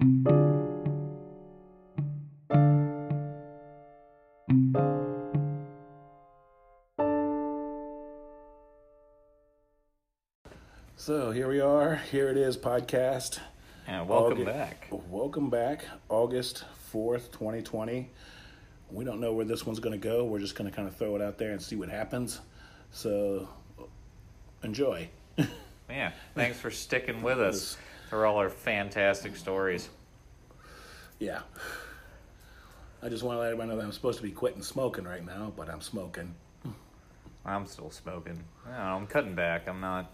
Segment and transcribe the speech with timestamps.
[0.00, 0.06] So
[11.32, 11.96] here we are.
[11.96, 13.40] Here it is, podcast.
[13.86, 14.88] And welcome Augu- back.
[14.90, 16.64] Welcome back, August
[16.94, 18.08] 4th, 2020.
[18.90, 20.24] We don't know where this one's going to go.
[20.24, 22.40] We're just going to kind of throw it out there and see what happens.
[22.90, 23.50] So
[24.62, 25.10] enjoy.
[25.90, 27.76] Yeah, thanks for sticking with us
[28.10, 29.88] for all our fantastic stories.
[31.20, 31.40] Yeah.
[33.02, 35.24] I just want to let everybody know that I'm supposed to be quitting smoking right
[35.24, 36.34] now, but I'm smoking.
[37.46, 38.44] I'm still smoking.
[38.66, 39.66] Know, I'm cutting back.
[39.68, 40.12] I'm not.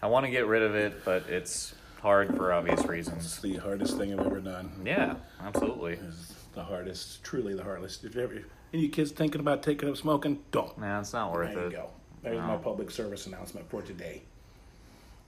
[0.00, 3.24] I want to get rid of it, but it's hard for obvious reasons.
[3.24, 4.70] It's the hardest thing I've ever done.
[4.84, 5.94] Yeah, absolutely.
[5.94, 8.04] It's the hardest, truly the hardest.
[8.04, 10.78] If you ever, any kids thinking about taking up smoking, don't.
[10.78, 11.90] Nah, it's not worth There you go.
[12.22, 12.46] There's No.
[12.46, 14.22] my public service announcement for today.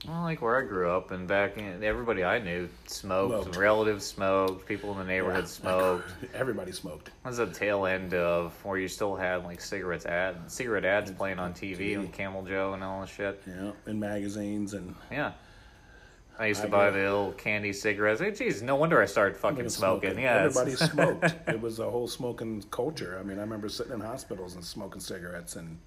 [0.07, 3.43] Well, like where I grew up and back in, everybody I knew smoked.
[3.43, 3.57] Smoked.
[3.57, 4.67] Relatives smoked.
[4.67, 5.47] People in the neighborhood Yeah.
[5.49, 6.09] smoked.
[6.33, 7.05] Everybody smoked.
[7.23, 11.11] That was the tail end of where you still had like cigarettes ad, cigarette ads
[11.11, 11.99] playing on TV, TV.
[11.99, 13.43] on Camel Joe and all that shit.
[13.45, 15.33] Yeah, in magazines and Yeah.
[16.39, 18.19] I used to I buy the little candy cigarettes.
[18.19, 20.17] Hey, geez, no wonder I started fucking smoking.
[20.17, 21.35] Yeah, everybody smoked.
[21.47, 23.17] It was a whole smoking culture.
[23.19, 25.77] I mean, I remember sitting in hospitals and smoking cigarettes and,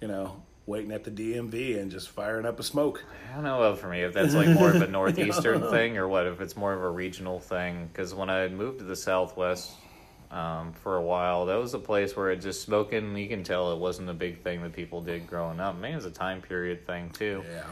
[0.00, 3.04] you know, waiting at the DMV and just firing up a smoke.
[3.30, 6.26] I don't know for me if that's like more of a northeastern thing or what.
[6.26, 7.88] If it's more of a regional thing.
[7.92, 9.72] Because when I moved to the Southwest
[10.30, 13.16] um, for a while, that was a place where it just smoking.
[13.16, 15.76] You can tell it wasn't a big thing that people did growing up.
[15.76, 17.44] Maybe it was a time period thing too.
[17.50, 17.64] Yeah.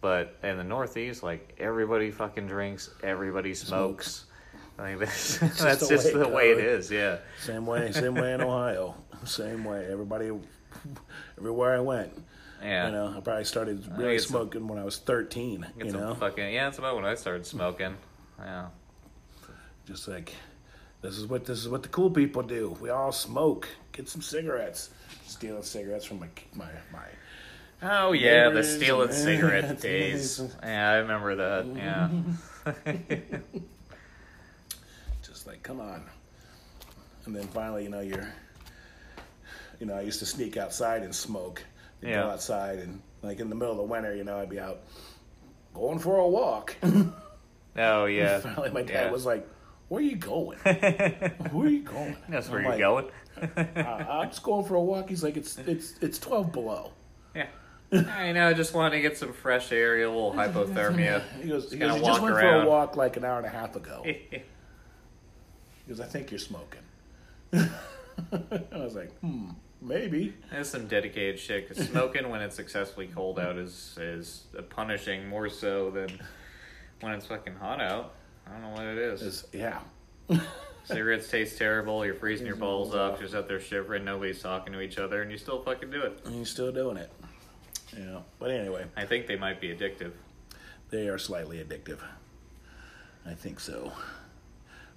[0.00, 4.24] But in the Northeast, like everybody fucking drinks, everybody smokes.
[4.78, 6.90] I think that's, that's the just way the way it is.
[6.90, 7.18] Yeah.
[7.40, 8.96] Same way, same way in Ohio.
[9.24, 9.86] Same way.
[9.90, 10.32] Everybody,
[11.38, 12.12] everywhere I went.
[12.62, 12.86] Yeah.
[12.86, 16.14] You know, I probably started really a- smoking when I was 13, Get you know?
[16.14, 16.66] fucking yeah.
[16.66, 17.96] That's about when I started smoking.
[18.38, 18.66] Yeah.
[19.86, 20.32] Just like,
[21.00, 22.76] this is what this is what the cool people do.
[22.80, 23.68] We all smoke.
[23.90, 24.90] Get some cigarettes.
[25.26, 27.04] Stealing cigarettes from my my my
[27.82, 30.40] Oh yeah, the stealing cigarette days.
[30.62, 31.66] Yeah, I remember that.
[31.74, 32.08] Yeah.
[35.22, 36.04] just like come on
[37.26, 38.32] and then finally you know you're
[39.82, 41.60] you know i used to sneak outside and smoke
[42.00, 42.22] Yeah.
[42.22, 44.78] go outside and like in the middle of the winter you know i'd be out
[45.74, 46.76] going for a walk
[47.76, 48.38] Oh yeah.
[48.46, 49.10] finally my dad Yeah.
[49.10, 49.44] was like
[49.88, 53.76] where are you going where are you going That's where I'm you're like, going.
[53.76, 56.92] "Uh, i'm just going for a walk he's like it's it's it's 12 below
[57.34, 57.48] Yeah.
[57.92, 58.46] I know.
[58.48, 61.22] I just wanted to get some fresh air, a little hypothermia.
[61.42, 63.50] he goes, he, goes, you just went for a walk like an hour and a
[63.50, 64.06] half ago
[65.86, 66.80] Because i think you're smoking
[67.52, 67.68] i
[68.72, 69.50] was like hmm
[69.82, 71.68] maybe That's some dedicated shit.
[71.68, 76.08] Cause smoking when it's successfully cold out is is punishing more so than
[77.00, 78.14] when it's fucking hot out.
[78.46, 79.22] I don't know what it is.
[79.22, 80.38] It's- yeah
[80.84, 82.04] Cigarettes taste terrible.
[82.04, 83.12] You're freezing your balls off.
[83.20, 84.04] You're just out there shivering.
[84.04, 86.20] Nobody's talking to each other, and you still fucking do it.
[86.24, 87.10] and you're still doing it.
[87.96, 90.10] Yeah, but anyway, I think they might be addictive.
[90.90, 91.98] they are slightly addictive.
[93.24, 93.92] I think so.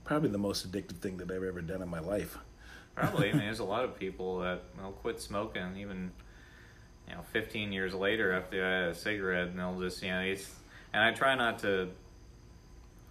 [0.06, 2.38] Probably the most addictive thing that I've ever done in my life.
[2.96, 3.30] Probably.
[3.30, 6.12] I mean, there's a lot of people that will quit smoking even,
[7.08, 10.22] you know, 15 years later after I had a cigarette, and they'll just, you know,
[10.22, 10.50] it's,
[10.94, 11.90] and I try not to,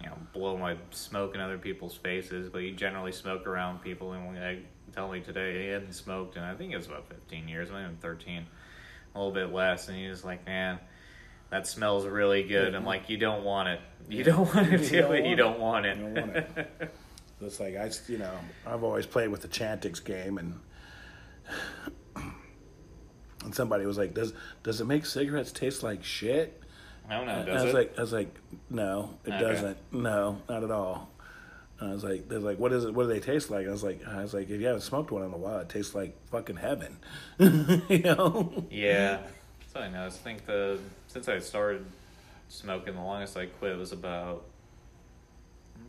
[0.01, 4.13] you know, blow my smoke in other people's faces, but you generally smoke around people,
[4.13, 4.63] and when they
[4.93, 7.83] tell me today he hadn't smoked, and I think it was about 15 years, maybe
[7.83, 8.45] even 13,
[9.13, 10.79] a little bit less, and he's like, man.
[11.51, 12.73] That smells really good.
[12.73, 12.87] I'm mm-hmm.
[12.87, 13.79] like, you don't want it.
[14.09, 15.25] You don't want to You do it.
[15.27, 16.91] You don't want it.
[17.39, 17.41] don't want it.
[17.41, 20.59] So it's like I, you know, I've always played with the Chantix game, and
[23.43, 26.61] and somebody was like, "Does does it make cigarettes taste like shit?"
[27.09, 27.33] I don't know.
[27.33, 27.77] And Does I was it?
[27.77, 28.35] like, I was like,
[28.69, 29.39] "No, it Okay.
[29.39, 29.77] doesn't.
[29.91, 31.11] No, not at all."
[31.79, 32.93] And I was like, "They're like, what is it?
[32.93, 35.11] What do they taste like?" I was like, "I was like, if you haven't smoked
[35.11, 36.97] one in a while, it tastes like fucking heaven."
[37.39, 38.65] you know?
[38.71, 39.17] Yeah,
[39.59, 40.05] that's all I know.
[40.05, 41.85] I think the since I started
[42.49, 44.45] smoking, the longest I quit was about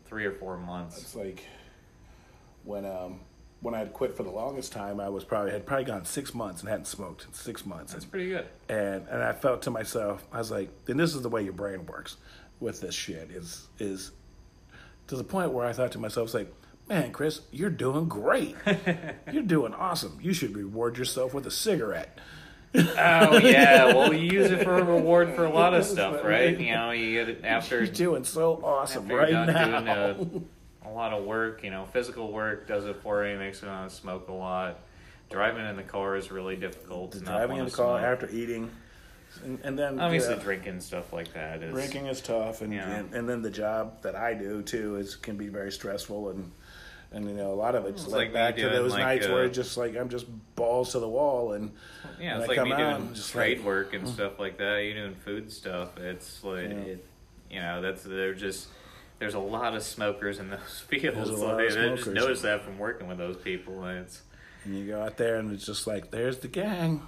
[0.08, 0.98] three or four months.
[0.98, 1.44] It's like
[2.64, 3.20] when um
[3.60, 6.34] when I had quit for the longest time, I was probably had probably gone six
[6.34, 8.46] months and hadn't smoked in six months, That's and pretty good.
[8.68, 11.52] and, and I felt to myself, I was like, "Then this is the way your
[11.54, 12.16] brain works
[12.60, 14.12] with this shit." Is is
[15.08, 16.52] to the point where I thought to myself, "It's like."
[16.88, 18.54] Man, Chris, you're doing great.
[19.32, 20.20] you're doing awesome.
[20.22, 22.16] You should reward yourself with a cigarette.
[22.74, 26.58] Oh yeah, well you use it for a reward for a lot of stuff, right?
[26.58, 29.64] You know, you get it after You're doing so awesome right now.
[29.64, 31.62] doing a, a lot of work.
[31.64, 33.38] You know, physical work does it for you.
[33.38, 34.80] Makes me want to smoke a lot.
[35.30, 37.14] Driving in the car is really difficult.
[37.16, 38.12] not Driving in the car smoke.
[38.12, 38.70] after eating,
[39.44, 43.12] and, and then Obviously, yeah, drinking stuff like that is drinking is tough, and, and
[43.14, 46.52] and then the job that I do too is can be very stressful, and
[47.12, 49.30] and you know a lot of it's, just like back to those like, nights uh,
[49.30, 51.72] where it's just like I'm just balls to the wall, and
[52.20, 54.58] Yeah, when it's I like come me doing just trade like, work and stuff like
[54.58, 54.78] that.
[54.84, 55.96] You doing food stuff.
[55.98, 56.76] It's like, Yeah.
[56.76, 57.06] it,
[57.50, 58.68] you know, that's they're just.
[59.18, 61.16] There's a lot of smokers in those fields.
[61.16, 63.82] There's a lot they, of I just noticed that from working with those people.
[63.84, 64.20] and It's
[64.64, 67.00] And you go out there and it's just like, there's the gang.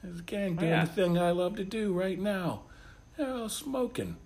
[0.00, 0.84] There's the gang doing Yeah.
[0.84, 2.62] the thing I love to do right now.
[3.18, 4.16] You know, smoking.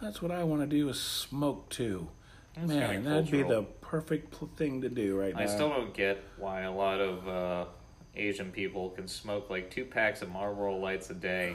[0.00, 2.06] That's what I want to do is smoke too.
[2.54, 3.66] It's Man, that'd be the.
[3.92, 5.42] Perfect thing to do right now.
[5.42, 7.66] I still don't get why a lot of uh,
[8.16, 11.54] Asian people can smoke like two packs of Marlboro Lights a day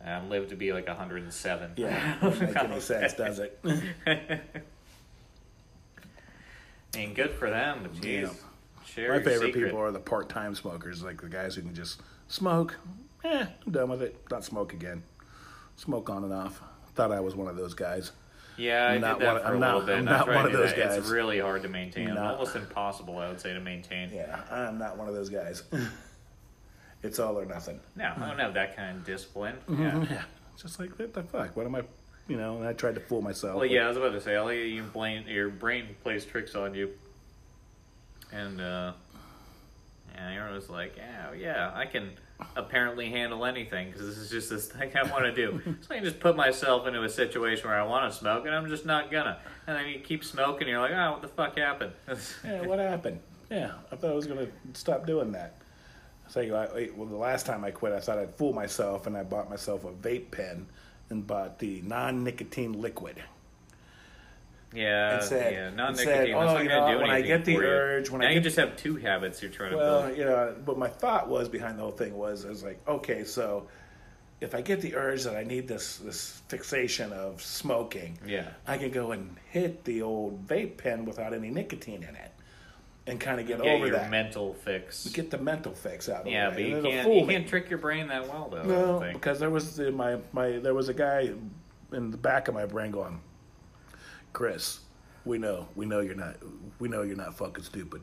[0.00, 1.72] and live to be like 107.
[1.76, 3.58] yeah, doesn't make any sense, does it?
[4.06, 4.40] I
[6.94, 8.32] mean, good for them, but geez, Yeah.
[8.86, 9.64] share My favorite secret.
[9.64, 12.76] people are the part-time smokers, like the guys who can just smoke.
[13.24, 14.16] Eh, I'm done with it.
[14.30, 15.02] Not smoke again.
[15.74, 16.62] Smoke on and off.
[16.94, 18.12] Thought I was one of those guys.
[18.58, 19.98] Yeah, I I'm did not that one- for a not- little bit.
[19.98, 20.96] I'm not one of those guys.
[20.96, 22.14] It's really hard to maintain.
[22.14, 24.10] Not- Almost impossible, I would say, to maintain.
[24.12, 25.62] Yeah, I'm not one of those guys.
[27.02, 27.80] it's all or nothing.
[27.94, 29.56] No, I don't have that kind of discipline.
[29.68, 29.82] Mm-hmm.
[29.82, 30.04] Yeah.
[30.10, 30.22] Yeah,
[30.60, 31.56] just like what the fuck?
[31.56, 31.82] What am I?
[32.28, 33.56] You know, and I tried to fool myself.
[33.56, 36.74] Well, yeah, I was about to say, all you, blame, your brain plays tricks on
[36.74, 36.90] you.
[38.32, 38.94] And, uh,
[40.12, 42.10] yeah, Aaron was like, yeah, yeah, I can
[42.56, 45.60] apparently handle anything because this is just this thing I want to do.
[45.80, 48.54] so I can just put myself into a situation where I want to smoke and
[48.54, 49.38] I'm just not gonna.
[49.66, 51.92] And then you keep smoking, and you're like, oh, what the fuck happened?
[52.44, 53.20] Yeah, what happened?
[53.50, 55.56] Yeah, I thought I was gonna stop doing that.
[56.28, 58.52] I tell you, I, I- well, the last time I quit, I thought I'd fool
[58.52, 60.66] myself, and I bought myself a vape pen
[61.10, 63.22] and bought the non-nicotine liquid.
[64.76, 66.34] Yeah, And said- yeah, and said, nicotine.
[66.34, 68.30] "Oh, not you know, do when I get the for you." urge, when I now
[68.32, 70.18] you just have two habits you're trying to Well, build.
[70.18, 73.24] you know, but my thought was behind the whole thing was, I was like, okay,
[73.24, 73.66] so
[74.40, 78.48] if I get the urge that I need this this fixation of smoking, Yeah.
[78.66, 82.30] I can go and hit the old vape pen without any nicotine in it,
[83.06, 84.10] and kind of get, Get over that.
[84.10, 85.06] mental fix.
[85.08, 88.08] get the mental fix out of Yeah, but you can't you can't trick your brain
[88.08, 88.60] that well though.
[88.60, 89.12] I No, don't think.
[89.14, 91.30] because there was the, my my there was a guy
[91.92, 93.20] in the back of my brain going,
[94.36, 94.80] Chris,
[95.24, 96.36] we know we know you're not
[96.78, 98.02] we know you're not fucking stupid.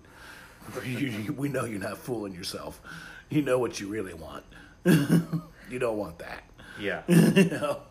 [1.38, 2.82] we know you're not fooling yourself.
[3.30, 4.44] You know what you really want.
[4.84, 6.44] you don't want that.
[6.80, 7.04] Yeah.
[7.08, 7.82] you know,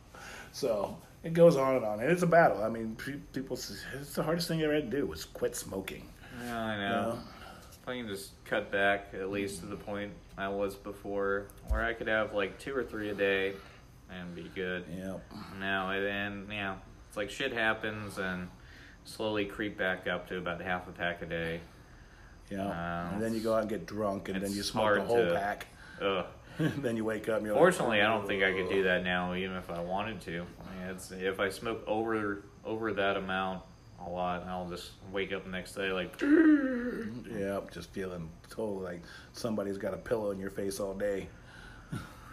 [0.50, 2.64] so it goes on and on, and it's a battle.
[2.64, 2.96] I mean,
[3.32, 6.08] people, it's the hardest thing I ever had to do was quit smoking.
[6.44, 7.00] Yeah, I know.
[7.12, 7.18] know?
[7.80, 11.84] If I can just cut back at least to the point I was before, where
[11.84, 13.52] I could have like two or three a day
[14.10, 14.84] and be good.
[14.92, 15.18] Yeah,
[15.60, 16.74] Now and and, yeah,
[17.12, 18.48] it's like shit happens and
[19.04, 21.60] slowly creep back up to about half a pack a day.
[22.50, 22.62] yeah.
[22.64, 25.26] Um, and then you go out and get drunk, and then you smoke the whole
[25.26, 25.66] to- pack.
[26.00, 26.24] Ugh.
[26.78, 27.36] then you wake up.
[27.38, 29.82] And you're Fortunately, like, I don't think I could do that now, even if I
[29.82, 30.38] wanted to.
[30.38, 33.62] I mean, it's, if I smoke over over that amount
[34.06, 39.02] a lot, I'll just wake up the next day like, Yeah, just feeling totally like
[39.34, 41.28] somebody's got a pillow in your face all day.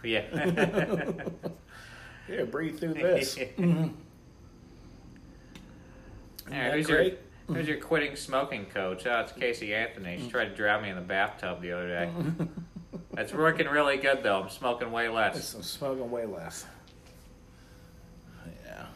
[0.02, 0.22] yeah.
[2.28, 3.36] Yeah, breathe through this.
[6.50, 7.18] Yeah, who's great?
[7.48, 9.06] your who's your quitting smoking coach?
[9.06, 10.18] Oh, it's Casey Anthony.
[10.18, 10.30] She mm.
[10.30, 12.10] tried to drown me in the bathtub the other day.
[12.16, 12.48] Mm.
[13.12, 14.42] That's working really good though.
[14.42, 15.54] I'm smoking way less.
[15.54, 16.66] I'm smoking way less.
[18.64, 18.86] Yeah.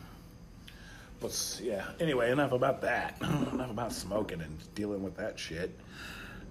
[1.21, 1.85] But yeah.
[2.01, 3.17] Anyway, enough about that.
[3.23, 5.79] enough about smoking and dealing with that shit.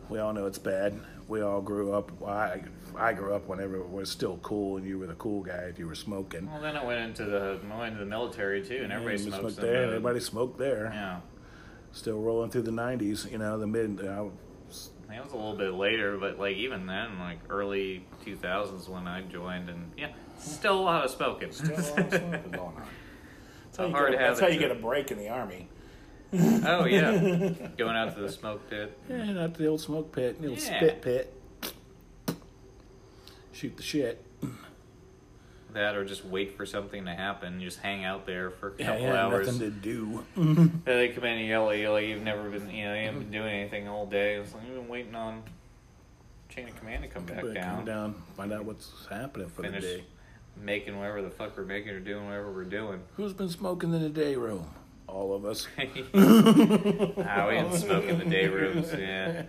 [0.10, 1.00] We all know it's bad.
[1.28, 2.12] We all grew up.
[2.20, 2.62] Well, I
[2.96, 5.80] I grew up whenever it was still cool, and you were the cool guy if
[5.80, 6.50] you were smoking.
[6.52, 9.30] Well, then I went into the I went into the military too, and everybody You
[9.30, 9.82] smokes smoked there.
[9.82, 10.92] the- Everybody smoked there.
[10.94, 11.20] Yeah,
[11.92, 13.32] Still rolling through the '90s.
[13.32, 14.02] You know, the mid.
[14.06, 14.26] Uh,
[15.16, 19.22] it was a little bit later, but like even then, like early 2000s when I
[19.22, 20.08] joined, and yeah,
[20.40, 21.52] still a lot of smoking.
[21.52, 22.20] still a lot of smoking
[22.52, 22.84] going on.
[23.66, 25.30] That's how, you, hard get, to have that's how you get a break in the
[25.30, 25.68] army.
[26.66, 28.98] oh yeah, going out to the smoke pit.
[29.10, 30.78] Yeah, not the old smoke pit, the old Yeah.
[30.78, 31.34] spit pit.
[33.52, 34.24] Shoot the shit.
[35.74, 37.60] That or just wait for something to happen.
[37.60, 39.48] Just hang out there for a Yeah, couple had hours.
[39.48, 40.24] nothing to do.
[40.86, 43.22] They come in and yell at you like you've never been, you know, you haven't
[43.24, 44.36] been doing anything all day.
[44.36, 45.42] It's like you've been waiting on
[46.50, 49.64] chain of command to come back But down, Come down, find out what's happening for
[49.64, 50.04] finish the day.
[50.62, 53.02] making whatever the fuck we're making or doing whatever we're doing.
[53.18, 54.68] Who's been smoking in the day room?
[55.08, 55.68] All of us.
[57.26, 58.92] Ah, we didn't smoke in the day rooms.
[58.98, 59.44] Yeah,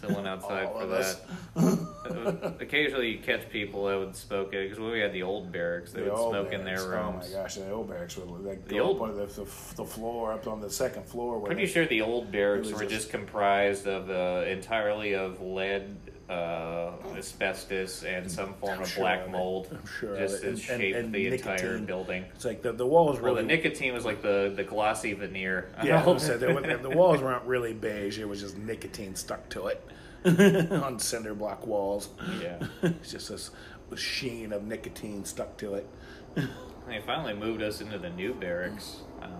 [0.00, 2.56] someone outside All for that.
[2.60, 5.92] Occasionally, you catch people that would smoke it because when we had the old barracks,
[5.92, 6.86] they The would smoke in their barracks.
[6.86, 7.26] rooms.
[7.32, 9.44] Oh my gosh, the old barracks would like The old- the, the,
[9.76, 11.40] the floor up on the second floor.
[11.44, 15.96] Pretty they- sure the old barracks were just- just comprised of uh, entirely of lead
[16.28, 19.68] uh, asbestos and some form of sure black of mold.
[19.70, 22.24] I'm sure just to And- and- the entire building.
[22.34, 23.42] It's like the, the walls Well, really.
[23.42, 25.70] the nicotine was like the, the glossy veneer.
[25.84, 28.18] yeah, I said was- the walls weren't really beige.
[28.18, 29.82] It was just nicotine stuck to it
[30.72, 32.08] on cinder block walls.
[32.42, 32.58] Yeah.
[32.82, 33.50] it's just this
[33.94, 35.88] sheen of nicotine stuck to it.
[36.34, 38.98] They finally moved us into the new barracks.
[39.22, 39.30] Um,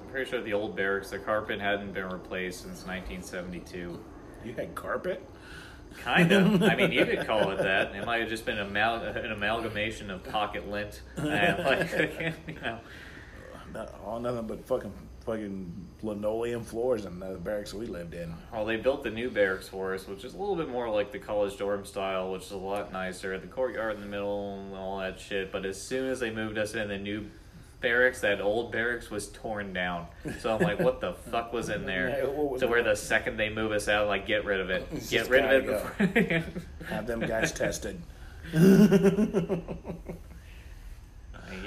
[0.00, 3.98] I'm pretty sure the old barracks, the carpet hadn't been replaced since 1972.
[4.44, 5.28] You had carpet.
[6.04, 6.62] Kind of.
[6.62, 7.94] I mean, you could call it that.
[7.94, 11.92] It might have just been amal- an amalgamation of pocket lint and like,
[12.46, 12.78] you know.
[13.72, 14.92] Not, all nothing but fucking
[15.26, 18.32] fucking linoleum floors in the barracks we lived in.
[18.50, 21.12] Well, they built the new barracks for us, which is a little bit more like
[21.12, 23.38] the college dorm style, which is a lot nicer.
[23.38, 25.52] The courtyard in the middle and all that shit.
[25.52, 27.28] But as soon as they moved us in the new
[27.80, 30.06] barracks, that old barracks was torn down.
[30.40, 32.24] So I'm like, what the fuck was in there?
[32.58, 34.86] So where the second they move us out, like, get rid of it.
[34.92, 36.42] It's Get rid of it before.
[36.88, 38.00] Have them guys tested.
[38.52, 38.60] you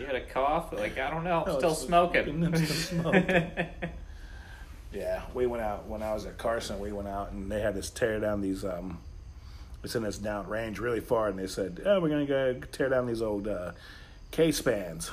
[0.05, 0.73] had a cough?
[0.73, 1.43] Like, I don't know.
[1.45, 2.55] No, Still it's- smoking.
[2.65, 3.51] still smoking.
[4.93, 6.77] Yeah, we went out when I was at Carson.
[6.79, 8.65] We went out and they had us tear down these.
[8.65, 8.97] um
[9.85, 12.89] It's in this down range really far, and they said, "Oh, we're gonna go tear
[12.89, 13.71] down these old uh,
[14.31, 15.09] K spans,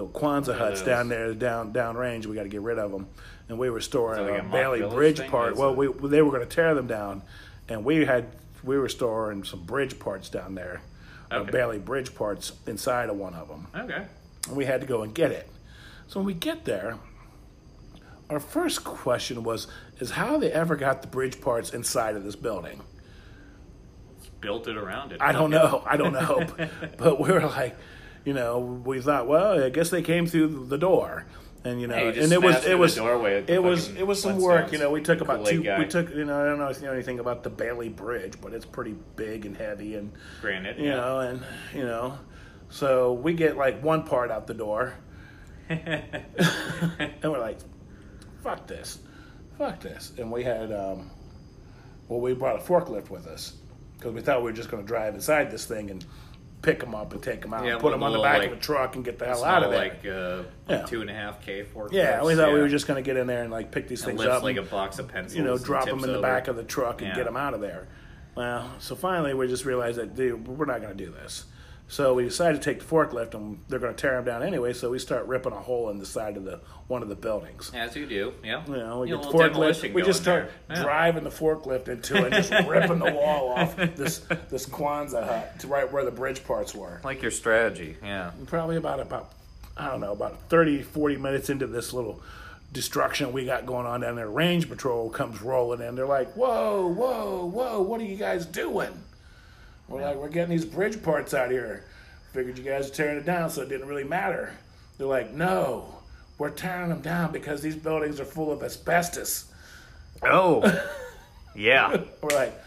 [0.00, 2.26] old Quonset huts down there down down range.
[2.26, 3.08] We got to get rid of them."
[3.48, 5.30] And we were storing like a Bailey Bridge thing?
[5.30, 5.56] part.
[5.56, 7.22] Well, we they were going to tear them down,
[7.68, 8.26] and we had
[8.62, 10.80] we were storing some bridge parts down there,
[11.30, 11.50] uh, Okay.
[11.50, 14.06] Bailey Bridge parts inside of one of them okay.
[14.46, 15.48] and we had to go and get it.
[16.06, 16.98] So when we get there,
[18.30, 19.66] our first question was
[19.98, 22.80] is how they ever got the bridge parts inside of this building.
[24.40, 25.20] Built it around it.
[25.20, 25.82] I don't know.
[25.86, 26.46] I don't know.
[26.98, 27.76] but we were like,
[28.24, 31.26] you know, we thought, well, I guess they came through the door.
[31.64, 34.20] And you know, Hey, you and it was it was doorway it was it was
[34.20, 34.72] some work.
[34.72, 35.62] You know, we took about Kool-Aid two.
[35.62, 35.78] guy.
[35.78, 38.34] We took you know I don't know if you know anything about the Bailey Bridge,
[38.42, 40.10] but it's pretty big and heavy and
[40.40, 40.76] granite.
[40.76, 41.40] you know and
[41.72, 42.18] you know,
[42.68, 44.94] so we get like one part out the door,
[45.68, 47.58] and we're like,
[48.42, 48.98] fuck this,
[49.56, 50.12] fuck this.
[50.18, 51.10] And we had, um,
[52.08, 53.54] well, we brought a forklift with us
[53.96, 56.04] because we thought we were just going to drive inside this thing and
[56.62, 58.52] pick them up and take them out, Yeah, and put them on the back like,
[58.52, 59.78] of a truck and get the hell out of there.
[59.80, 60.82] like uh, Yeah.
[60.86, 61.88] two and a half K four.
[61.92, 64.02] yeah, we thought we were just going to get in there and like pick these
[64.04, 65.36] and things up, like a box of pencils.
[65.36, 66.22] you know, drop them in the over.
[66.22, 67.16] back of the truck and Yeah.
[67.16, 67.88] get them out of there.
[68.34, 71.44] Well, so finally we just realized that dude, we're not going to do this.
[71.88, 74.72] So we decided to take the forklift, and they're going to tear them down anyway.
[74.72, 77.70] So we start ripping a hole in the side of the one of the buildings.
[77.74, 78.64] As you do, yeah.
[78.66, 79.92] You know, we You get the forklift.
[79.92, 80.50] We just start.
[80.70, 80.82] Yeah.
[80.82, 85.58] driving the forklift into it, and just ripping the wall off this this Quonset hut
[85.60, 87.00] to right where the bridge parts were.
[87.04, 88.30] Like your strategy, yeah.
[88.46, 89.32] Probably about about
[89.76, 92.22] I don't know about 30, 40 minutes into this little
[92.72, 94.28] destruction we got going on down there.
[94.28, 95.94] Range patrol comes rolling in.
[95.94, 97.82] They're like, "Whoa, whoa, whoa!
[97.82, 99.02] What are you guys doing?"
[99.88, 101.84] We're like, "We're getting these bridge parts out here.
[102.32, 104.52] Figured you guys were tearing it down, so it didn't really matter."
[104.98, 105.96] They're like, "No."
[106.38, 109.44] We're tearing them down because these buildings are full of asbestos.
[110.24, 110.62] Oh,
[111.54, 111.98] yeah.
[112.20, 112.58] We're like,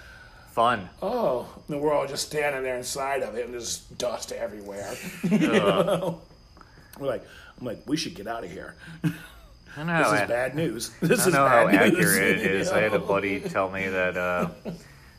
[0.52, 0.88] Fun.
[1.02, 4.94] oh, and we're all just standing there inside of it, and there's dust everywhere.
[5.30, 6.22] Know?
[6.98, 7.24] We're like,
[7.60, 8.76] I'm like, we should get out of here.
[9.76, 10.12] I know.
[10.12, 10.90] This is bad news.
[11.02, 11.76] This I is know how news.
[11.76, 12.70] accurate it is.
[12.70, 14.50] I had a buddy tell me that uh,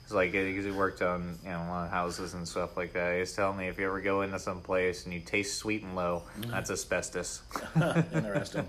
[0.07, 2.93] it's like because he worked on you know a lot of houses and stuff like
[2.93, 3.15] that.
[3.15, 5.83] He was telling me if you ever go into some place and you taste sweet
[5.83, 6.51] and low, Mm.
[6.53, 7.43] that's asbestos.
[8.15, 8.67] Interesting.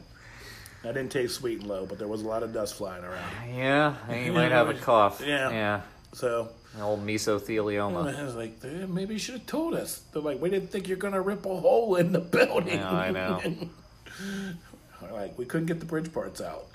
[0.84, 3.56] I didn't taste sweet and low, but there was a lot of dust flying around.
[3.56, 5.22] Yeah, and you might have a cough.
[5.24, 5.50] Yeah.
[5.51, 5.82] yeah.
[6.13, 8.15] So An old mesothelioma.
[8.17, 10.01] I was like, "Eh, maybe you should have told us.
[10.13, 12.79] They're like, we didn't think you're gonna rip a hole in the building.
[12.79, 13.41] Yeah, I know.
[15.01, 16.65] We're like, we couldn't get the bridge parts out.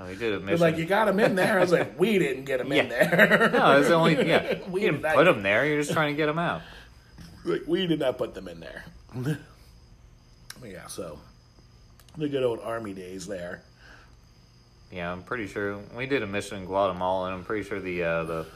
[0.00, 0.60] Oh, he did a They're mission.
[0.60, 1.58] like, you got them in there.
[1.58, 3.50] I was like, we didn't get them in there.
[3.52, 4.58] no, it's only yeah.
[4.70, 5.66] We didn't put them there.
[5.66, 6.62] You're just trying to get them out.
[7.44, 8.84] like, we did not put them in there.
[10.64, 11.18] yeah, so
[12.16, 13.62] the good old army days there.
[14.92, 18.02] Yeah, I'm pretty sure we did a mission in Guatemala, and I'm pretty sure the
[18.04, 18.46] uh, the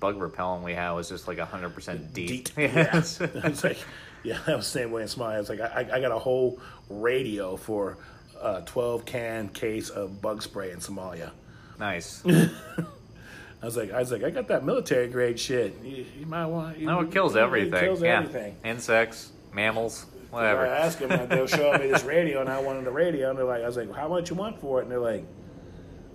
[0.00, 2.28] bug repellent we had was just like 100 percent DEET.
[2.28, 2.52] Deet.
[2.56, 2.90] Yeah.
[3.44, 3.78] I was like,
[4.22, 5.34] yeah, that was the same way in Somalia.
[5.34, 7.98] I was like, I, I got a whole radio for
[8.42, 11.30] a 12 can case of bug spray in Somalia.
[11.78, 12.22] nice.
[12.26, 15.76] I was like, I was like, I got that military grade shit.
[15.84, 16.78] You, you might want.
[16.78, 17.78] You, No, it kills it everything.
[17.80, 18.56] kills yeah, everything.
[18.64, 20.66] insects, mammals, whatever.
[20.66, 23.38] I asked them, and they'll show me this radio, and I wanted the radio, and
[23.38, 24.82] they're like, I was like, how much you want for it?
[24.82, 25.24] And they're like,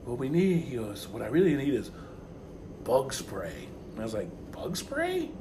[0.03, 1.89] what we need, he goes, what I really need is
[2.83, 3.67] bug spray.
[3.91, 5.31] And I was like, bug spray?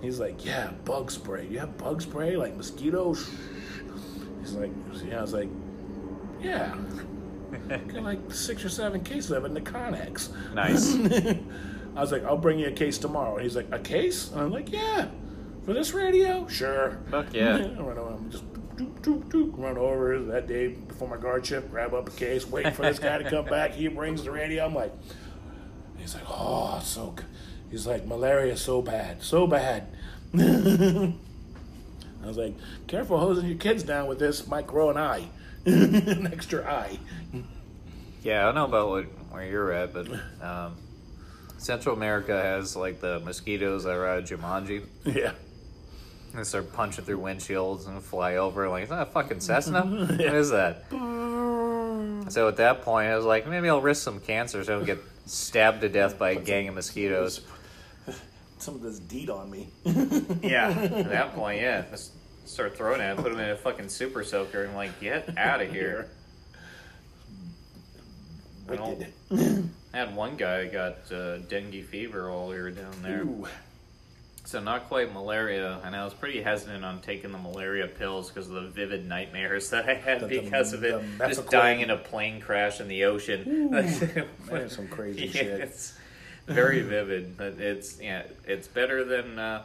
[0.00, 1.46] He's like, yeah, bug spray.
[1.48, 3.30] You have bug spray, like mosquitoes?
[4.40, 4.70] He's like,
[5.06, 5.18] yeah.
[5.18, 5.48] I was like,
[6.42, 6.76] yeah.
[7.68, 10.30] Got like six or seven cases of it in the Connex.
[10.54, 10.94] Nice.
[11.96, 13.34] I was like, I'll bring you a case tomorrow.
[13.34, 14.30] And he's like, a case?
[14.30, 15.08] And I'm like, yeah.
[15.64, 16.46] For this radio?
[16.48, 16.98] Sure.
[17.10, 17.56] Fuck yeah.
[17.56, 18.44] I run over, I'm just
[18.76, 22.46] doop, doop, doop, run over that day before my guard shift, grab up a case,
[22.46, 23.72] wait for this guy to come back.
[23.72, 24.64] He brings the radio.
[24.64, 24.92] I'm like,
[25.98, 27.26] he's like, oh, so good.
[27.70, 29.86] He's like, malaria so bad, so bad.
[30.34, 31.14] I
[32.24, 32.54] was like,
[32.86, 34.46] careful hosing your kids down with this.
[34.46, 35.28] Might grow an eye,
[35.66, 36.98] an extra eye.
[38.22, 40.08] Yeah, I don't know about what, where you're at, but
[40.40, 40.76] um,
[41.58, 44.84] Central America has like the mosquitoes that are out of Jumanji.
[45.04, 45.32] Yeah.
[46.34, 48.68] They start punching through windshields and fly over.
[48.68, 49.82] Like, is that a fucking Cessna?
[50.08, 50.84] What is that?
[52.32, 54.86] So at that point, I was like, maybe I'll risk some cancer so I don't
[54.86, 57.42] get stabbed to death by a gang of mosquitoes.
[58.58, 59.68] Some of this DEET on me.
[60.42, 61.84] Yeah, at that point, yeah.
[62.44, 65.70] Start throwing it, put them in a fucking super soaker, and like, get out of
[65.70, 66.08] here.
[68.70, 69.06] I.
[69.94, 73.24] I had one guy got uh, dengue fever while we were down there.
[73.24, 73.46] Ooh.
[74.44, 78.48] So not quite malaria, and I was pretty hesitant on taking the malaria pills because
[78.48, 81.02] of the vivid nightmares that I had The- the- because of it.
[81.18, 83.70] Just dying in a plane crash in the ocean.
[83.70, 85.60] That's some crazy Yeah, shit.
[85.60, 85.94] It's
[86.46, 89.64] very vivid, but it's yeah, it's better than uh,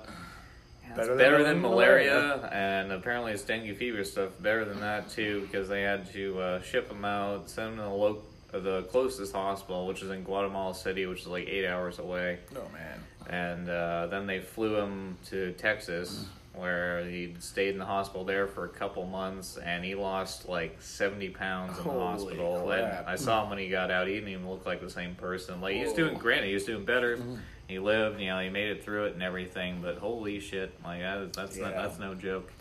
[0.87, 2.11] yeah, it's Better better, than than, malaria.
[2.13, 6.39] malaria, and apparently it's dengue fever stuff better than that too because they had to
[6.39, 8.21] uh, ship them out, send them to the lo-
[8.53, 12.39] uh, the closest hospital, which is in Guatemala City, which is like eight hours away
[12.55, 12.99] Oh man.
[13.29, 18.47] and uh, then they flew him to Texas, where he stayed in the hospital there
[18.47, 22.63] for a couple months, and he lost like seventy pounds in the Holy hospital.
[22.65, 22.99] crap.
[23.01, 25.13] And I saw him when he got out; he didn't even look like the same
[25.15, 25.59] person.
[25.61, 27.19] Like he was doing great, he was doing better.
[27.67, 29.79] He lived, you know, he made it through it and everything.
[29.81, 31.81] But holy shit, like that, that's not, Yeah.
[31.81, 32.51] that's no joke.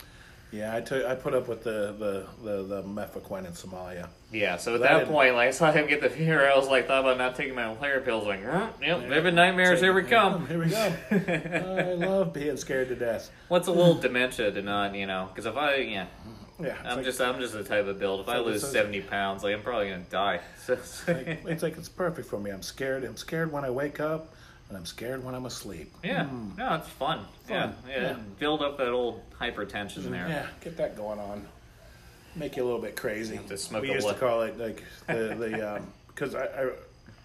[0.49, 4.07] Yeah, I took I put up with the the the, the mefloquine in Somalia.
[4.31, 6.69] Yeah, so at That that point, like I saw him get the fever, I was
[6.69, 8.25] like, thought about not taking my malaria pills.
[8.25, 10.47] Like, "Mm, yep, living nightmares, here we come.
[10.47, 10.93] Here we go.
[11.11, 13.29] I love being scared to death.
[13.49, 15.27] What's a little dementia to not, you know?
[15.29, 16.05] Because if I, yeah,
[16.61, 18.21] Yeah, I'm like, just I'm just the type of build.
[18.21, 20.39] If I lose it's like- seventy pounds, like I'm probably gonna die.
[20.65, 20.77] So,
[21.09, 22.51] like, it's like it's perfect for me.
[22.51, 23.03] I'm scared.
[23.03, 24.33] I'm scared when I wake up,
[24.69, 25.93] and I'm scared when I'm asleep.
[26.03, 26.57] yeah, hmm.
[26.57, 27.25] no, it's fun.
[27.49, 28.15] Yeah, Fun, yeah, yeah.
[28.39, 30.11] Build up that old hypertension mm-hmm.
[30.11, 30.27] there.
[30.27, 31.47] Yeah, get that going on.
[32.35, 33.39] Make you a little bit crazy.
[33.47, 36.71] to smoke we used li- to call it like the the um, because I,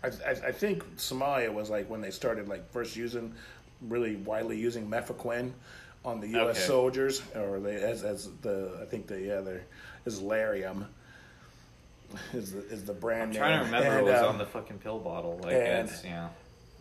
[0.03, 3.35] I I I think Somalia was like when they started like first using
[3.83, 5.53] really widely using mefloquine
[6.05, 6.57] on the U.S.
[6.57, 6.67] Okay.
[6.67, 9.63] soldiers, or they as as the I think the yeah there
[10.07, 10.87] is Lariam
[12.33, 13.39] is the, is the brand I'm name.
[13.39, 15.41] trying to remember And, what was um, on the fucking pill bottle.
[15.43, 16.29] Like and- it's yeah.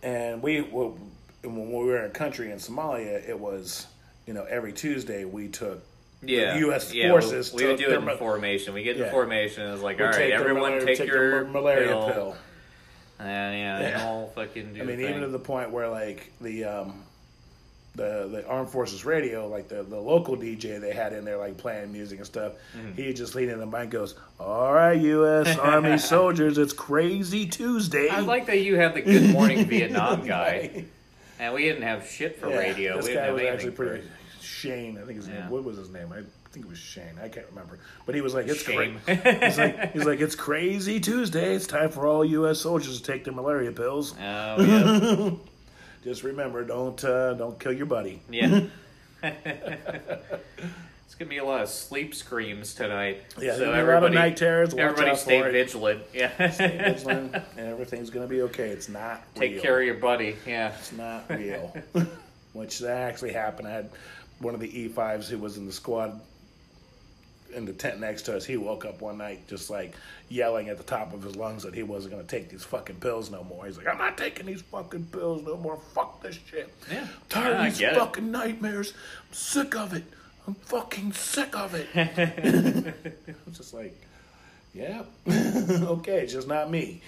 [0.04, 0.98] And we well,
[1.44, 3.88] when we were in a country in Somalia, it was
[4.28, 5.84] you know every Tuesday we took
[6.24, 6.94] Yeah, U.S.
[6.94, 8.74] yeah, forces We, we would do it in ma- formation.
[8.74, 9.06] We get Yeah.
[9.06, 9.72] in formation.
[9.74, 12.36] It's like, we all right, everyone malaria- take, their your ma- malaria pill, pill.
[13.20, 14.06] and yeah, they Yeah.
[14.08, 14.82] all fucking do.
[14.82, 17.04] I mean, the even to the point where like the um,
[17.95, 21.58] the the armed forces radio, like the the local DJ they had in there, like
[21.58, 22.54] playing music and stuff.
[22.77, 22.93] Mm-hmm.
[23.01, 25.58] He just leaned in the mic, and goes, "All right, U.S.
[25.60, 30.86] Army soldiers, it's Crazy Tuesday." I like that you have the Good Morning Vietnam guy,
[31.39, 32.95] and we didn't have shit for Yeah, radio.
[32.97, 34.08] This we guy didn't was have actually pretty.
[34.39, 35.41] Shane, I think his Yeah.
[35.41, 35.49] name.
[35.49, 36.13] What was his name?
[36.13, 37.19] I think it was Shane.
[37.21, 37.80] I can't remember.
[38.06, 41.54] But he was like, "It's crazy." he's like, "He's like, it's crazy Tuesday.
[41.56, 42.60] It's time for all U.S.
[42.62, 44.13] soldiers to take their malaria pills.
[44.17, 45.32] Oh yeah.
[46.04, 48.62] Just remember, don't uh, don't kill your buddy." Yeah.
[49.24, 53.22] it's gonna be a lot of sleep screams tonight.
[53.40, 54.74] Yeah, so there's a lot of everybody, night terrors.
[54.74, 56.02] Everybody stay vigilant.
[56.14, 56.32] Yeah.
[56.38, 58.70] Vigilant, and everything's gonna be okay.
[58.70, 59.62] It's not Take real.
[59.62, 60.38] care of your buddy.
[60.48, 60.74] Yeah.
[60.78, 61.76] It's not real.
[62.54, 63.68] Which that actually happened.
[63.68, 63.90] I had
[64.40, 66.20] one of the E5s who was in the squad
[67.54, 68.46] in the tent next to us.
[68.46, 69.94] He woke up one night just like
[70.32, 73.30] yelling at the top of his lungs that he wasn't gonna take these fucking pills
[73.30, 73.65] no more.
[73.65, 75.78] He's like, I'm not taking these fucking pills no more.
[75.94, 76.74] Fuck this shit.
[76.89, 77.08] Yeah.
[77.30, 78.00] Tired Yeah, of these get it.
[78.00, 78.94] fucking nightmares.
[79.28, 80.04] I'm sick of it.
[80.48, 81.88] I'm fucking sick of it.
[83.46, 83.96] I'm just like,
[84.74, 87.02] yeah, okay, it's just not me.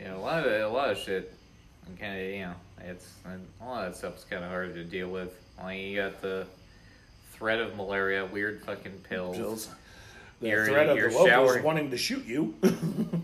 [0.00, 1.32] Yeah, a lot of a lot of shit.
[1.98, 5.08] Kind of, you know, it's a lot of that stuff's kind of hard to deal
[5.08, 5.32] with.
[5.62, 6.46] Like you got the
[7.32, 9.36] threat of malaria, weird fucking pills.
[9.36, 9.68] Pills.
[10.40, 12.54] The Your- threat of the locals shower- wanting to shoot you.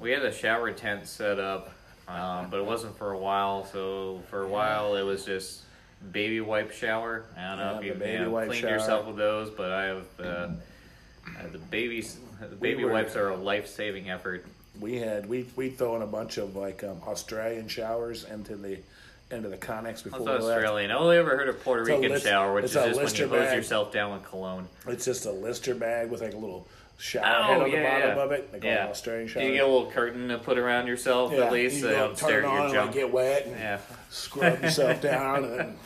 [0.01, 1.73] We had a shower tent set up,
[2.07, 3.65] um, but it wasn't for a while.
[3.65, 5.63] So for a while, it was just
[6.13, 7.25] baby wipe shower.
[7.37, 8.71] I don't know Yeah, if you, the baby you know, cleaned shower.
[8.71, 10.49] yourself with those, but I have uh, uh,
[11.51, 12.19] the babies.
[12.39, 14.47] The baby were- wipes are a life saving effort.
[14.79, 18.79] we had we we throw in a bunch of like um, Australian showers into the
[19.33, 20.59] into the Connex before That's we left.
[20.63, 20.93] Australian.
[20.93, 23.27] I only ever heard of Puerto It's Rican list- shower, which is just when you
[23.29, 24.69] hose yourself down with cologne.
[24.87, 27.83] It's just a Lister bag with like a little shower Oh, head on yeah, the
[27.89, 28.25] bottom yeah.
[28.25, 28.51] of it.
[28.53, 28.87] Call Yeah.
[28.87, 29.43] it a shower.
[29.43, 31.95] You get a little curtain to put around yourself yeah, at least, you so you
[31.97, 32.87] don't turn stare it at on, your and, junk.
[32.87, 33.79] like, get wet, and Yeah.
[34.11, 35.79] scrub yourself down, and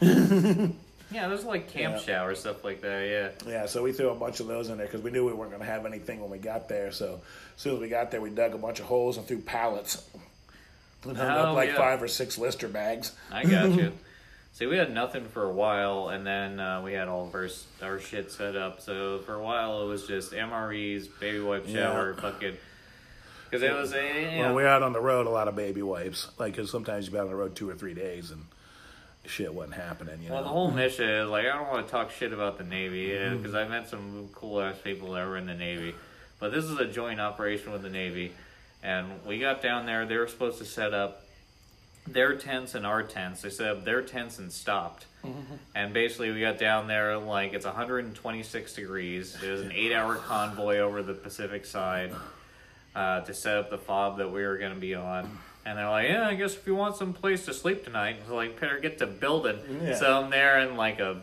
[1.10, 2.00] Yeah, there's like camp Yeah.
[2.02, 3.50] showers, stuff like that, yeah.
[3.50, 5.50] Yeah, so we threw a bunch of those in there because we knew we weren't
[5.50, 6.92] going to have anything when we got there.
[6.92, 7.20] So
[7.56, 10.06] as soon as we got there, we dug a bunch of holes and threw pallets
[11.04, 13.12] and hung Oh, up like five or six Lister bags.
[13.32, 13.92] I got you.
[14.52, 17.48] See, we had nothing for a while, and then uh, we had all of our,
[17.82, 18.80] our shit set up.
[18.80, 21.74] So for a while, it was just MREs, baby wipe Yeah.
[21.92, 22.56] shower, fucking.
[23.44, 23.98] Because it was a.
[24.32, 26.28] You When know, we were out on the road, a lot of baby wipes.
[26.38, 28.42] Like, because sometimes you've been on the road two or three days and
[29.26, 30.22] shit wasn't happening.
[30.22, 32.58] You well, know, the whole mission is like, I don't want to talk shit about
[32.58, 33.36] the Navy, Mm-hmm.
[33.38, 35.94] because I met some cool ass people that were in the Navy.
[36.40, 38.32] But this is a joint operation with the Navy.
[38.82, 41.22] And we got down there, they were supposed to set up
[42.12, 43.42] their tents and our tents.
[43.42, 45.06] They set up their tents and stopped.
[45.74, 49.36] And basically, we got down there like it's 126 degrees.
[49.42, 52.12] It was an eight-hour convoy over the Pacific side
[52.94, 55.38] uh, to set up the fob that we were going to be on.
[55.66, 58.58] And they're like, "Yeah, I guess if you want some place to sleep tonight, like
[58.58, 59.96] better get to building." Yeah.
[59.96, 61.20] So I'm there in like a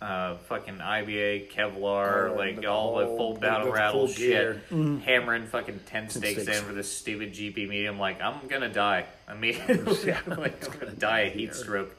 [0.00, 4.56] uh, fucking IBA Kevlar, Oh, like the all the full battle the rattle full shit.
[4.70, 4.98] Mm-hmm.
[5.00, 6.58] hammering fucking tent stakes stakes.
[6.58, 7.98] in for this stupid GP medium.
[7.98, 9.96] Like I'm gonna die immediately.
[10.06, 10.20] Yeah.
[10.26, 11.94] like, I'm gonna die a heat stroke.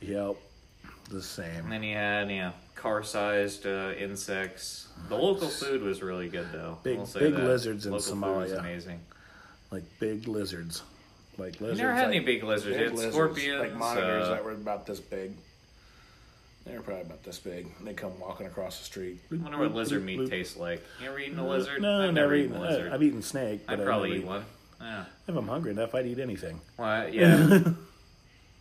[0.00, 0.36] Yep,
[1.08, 1.70] the And same.
[1.70, 4.86] then you had, you know, car-sized uh, insects.
[5.08, 6.78] The local food was really good, though.
[6.84, 7.44] Big- I'll big that.
[7.44, 8.58] lizards in local Food was Somalia.
[8.60, 9.00] amazing.
[9.72, 10.82] Like big lizards.
[11.36, 11.80] Like You lizards.
[11.80, 12.76] never had like, any big lizards.
[12.76, 13.60] You big lizards, scorpions.
[13.60, 15.32] Like monitors uh, that were about this big.
[16.68, 17.66] They were probably about this big.
[17.82, 19.20] They come walking across the street.
[19.32, 20.84] I wonder what lizard meat tastes like.
[21.00, 21.80] You ever eaten a lizard?
[21.80, 22.62] No, I've never eaten eaten.
[22.62, 22.92] a lizard.
[22.92, 23.62] I've eaten snake.
[23.66, 24.44] I'd probably eat one.
[24.80, 25.04] Yeah.
[25.26, 26.60] If I'm hungry enough, I'd eat anything.
[26.76, 27.46] Well, yeah.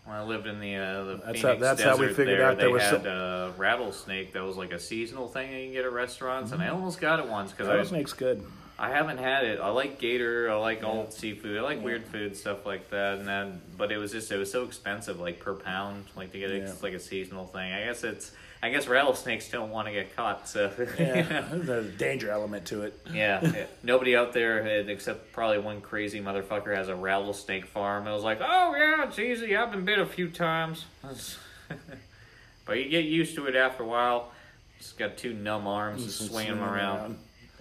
[0.06, 2.46] when I lived in the uh, the That's Phoenix how- that's how we figured there,
[2.46, 5.66] out there they was had some- a rattlesnake that was like a seasonal thing you
[5.66, 8.42] can get at restaurants, and I almost got it once because I Rattlesnake's good.
[8.80, 9.60] I haven't had it.
[9.60, 10.52] I like gator.
[10.52, 11.58] I like all seafood.
[11.58, 13.18] I like weird food stuff like that.
[13.18, 16.40] And then, but it was just it was so expensive, like per pound, like to
[16.40, 16.62] get it.
[16.64, 16.70] Yeah.
[16.70, 17.72] It's like a seasonal thing.
[17.74, 18.32] I guess it's.
[18.62, 20.50] I guess rattlesnakes don't want to get caught.
[20.50, 23.00] So Yeah, there's a danger element to it.
[23.14, 23.66] yeah, yeah.
[23.84, 28.02] Nobody out there had, except probably one crazy motherfucker has a rattlesnake farm.
[28.04, 29.56] And I was like, oh yeah, it's easy.
[29.56, 30.86] I've been bit a few times.
[32.66, 34.32] but you get used to it after a while.
[34.80, 37.18] Just got two numb arms, Just swinging them around, around.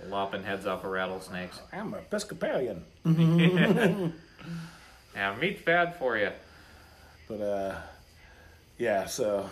[0.09, 1.59] Lopping heads off of rattlesnakes.
[1.73, 2.85] I'm a Episcopalian.
[5.15, 6.31] Yeah, meat's bad for you.
[7.27, 7.79] But uh,
[8.77, 9.07] yeah.
[9.07, 9.49] So,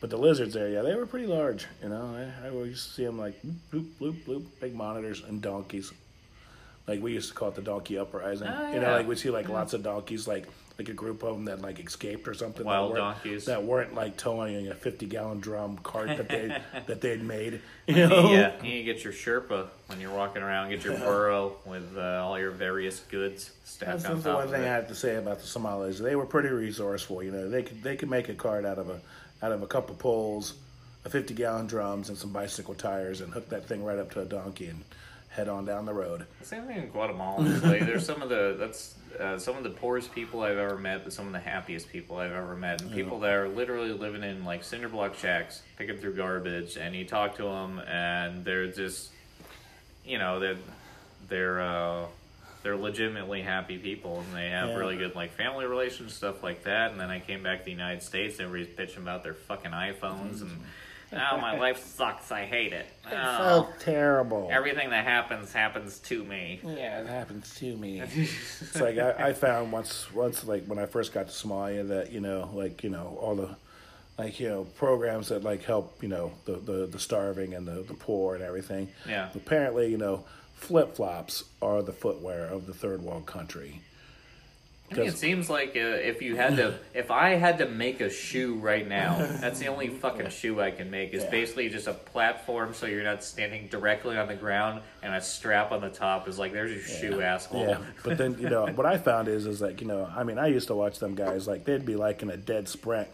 [0.00, 1.66] but the lizards there, yeah, they were pretty large.
[1.82, 3.34] You know, I, I used to see them like
[3.72, 5.92] bloop bloop bloop, big monitors and donkeys.
[6.86, 8.48] Like we used to call it the donkey uprising.
[8.48, 11.36] Oh, You know, like we see like lots of donkeys, like like a group of
[11.36, 12.64] them that like escaped or something.
[12.64, 13.44] that Wild weren't- donkeys.
[13.44, 16.48] that weren't like towing a fifty gallon drum cart that they
[16.86, 17.60] that they'd made.
[17.86, 20.70] You know, Yeah, you get your Sherpa when you're walking around.
[20.70, 24.50] Get your burro with uh, all your various goods stacked That's on the one of
[24.50, 25.98] thing I have to say about the Somalis.
[26.00, 27.22] They were pretty resourceful.
[27.22, 29.00] You know, they could they could make a cart out of a
[29.42, 30.54] out of a couple poles,
[31.06, 34.20] a fifty gallon drums, and some bicycle tires, and hook that thing right up to
[34.20, 34.82] a donkey and
[35.34, 36.26] head on down the road.
[36.42, 37.42] Same thing in Guatemala.
[37.64, 41.04] like, there's some of the that's uh, some of the poorest people I've ever met,
[41.04, 42.82] but some of the happiest people I've ever met.
[42.82, 46.94] And people that are literally living in like cinder block shacks, picking through garbage, and
[46.94, 49.10] you talk to them, and they're just,
[50.04, 50.56] you know, they're
[51.28, 52.06] they're uh,
[52.62, 54.76] they're legitimately happy people, and they have Yeah.
[54.76, 56.92] really good like family relations, stuff like that.
[56.92, 59.72] And then I came back to the United States, and everybody's pitching about their fucking
[59.72, 60.60] iPhones and.
[61.16, 62.30] Oh, my life sucks.
[62.32, 62.86] I hate it.
[63.10, 63.72] Oh.
[63.78, 64.48] So terrible.
[64.50, 66.60] Everything that happens happens to me.
[66.62, 68.00] Yeah, it happens to me.
[68.14, 72.12] it's like I, I found once, once like when I first got to Somalia, that
[72.12, 73.56] you know, like you know, all the
[74.18, 77.82] like you know programs that like help you know the the, the starving and the,
[77.82, 78.88] the poor and everything.
[79.08, 79.28] Yeah.
[79.34, 80.24] Apparently, you know,
[80.54, 83.80] flip flops are the footwear of the third world country.
[84.98, 88.00] I mean, it seems like uh, if you had to, if I had to make
[88.00, 91.12] a shoe right now, that's the only fucking shoe I can make.
[91.14, 91.30] Is Yeah.
[91.30, 95.72] basically just a platform so you're not standing directly on the ground, and a strap
[95.72, 97.66] on the top is like there's your shoe asshole.
[97.68, 100.38] Yeah, but then you know what I found is is like you know I mean
[100.38, 103.08] I used to watch them guys like they'd be like in a dead sprint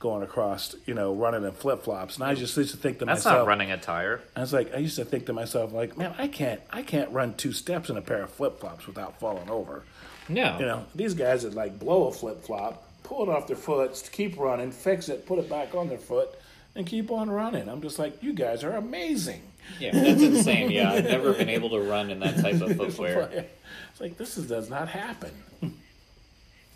[0.00, 3.04] going across you know running in flip flops and I just used to think to
[3.04, 4.20] That's myself "That's not running a tire.
[4.36, 7.10] I was like, I used to think to myself, like, man, I can't, I can't
[7.10, 9.82] run two steps in a pair of flip flops without falling over.
[10.28, 10.58] No.
[10.58, 14.08] You know, these guys that like blow a flip flop, pull it off their foot,
[14.12, 16.30] keep running, fix it, put it back on their foot,
[16.74, 17.68] and keep on running.
[17.68, 19.42] I'm just like, you guys are amazing.
[19.78, 20.70] Yeah, that's insane.
[20.70, 23.46] Yeah, I've never been able to run in that type of footwear.
[23.90, 25.32] It's like this is, does not happen.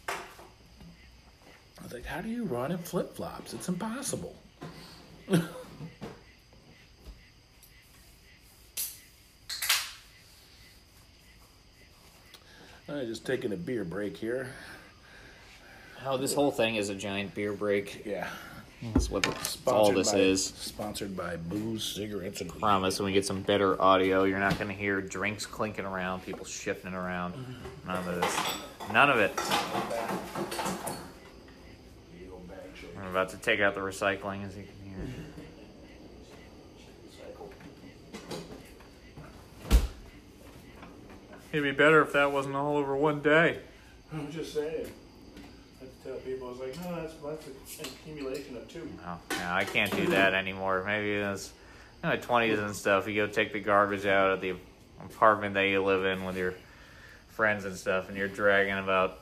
[0.09, 0.15] I
[1.83, 3.55] was like, how do you run in flip flops?
[3.55, 4.37] It's impossible.
[12.93, 14.49] I'm just taking a beer break here.
[16.05, 18.05] Oh, this whole thing is a giant beer break.
[18.05, 18.29] Yeah.
[18.93, 20.45] That's what that's all this by, is.
[20.45, 22.51] Sponsored by booze, cigarettes, and.
[22.59, 26.27] Promise when we get some better audio, you're not going to hear drinks clinking around,
[26.27, 27.35] people shifting around.
[27.87, 28.41] None of this.
[28.93, 29.33] None of it.
[32.99, 34.99] I'm about to take out the recycling, as you can hear.
[41.53, 43.59] It'd be better if that wasn't all over one day.
[44.13, 44.87] I'm just saying.
[45.83, 48.89] I tell people, I was like, no, that's, that's an accumulation of two.
[49.07, 50.83] Oh, no, I can't do that anymore.
[50.87, 51.53] Maybe it's
[52.03, 53.07] you know, 20s and stuff.
[53.07, 54.55] You go take the garbage out of the
[55.05, 56.55] apartment that you live in with your
[57.29, 59.19] friends and stuff, and you're dragging about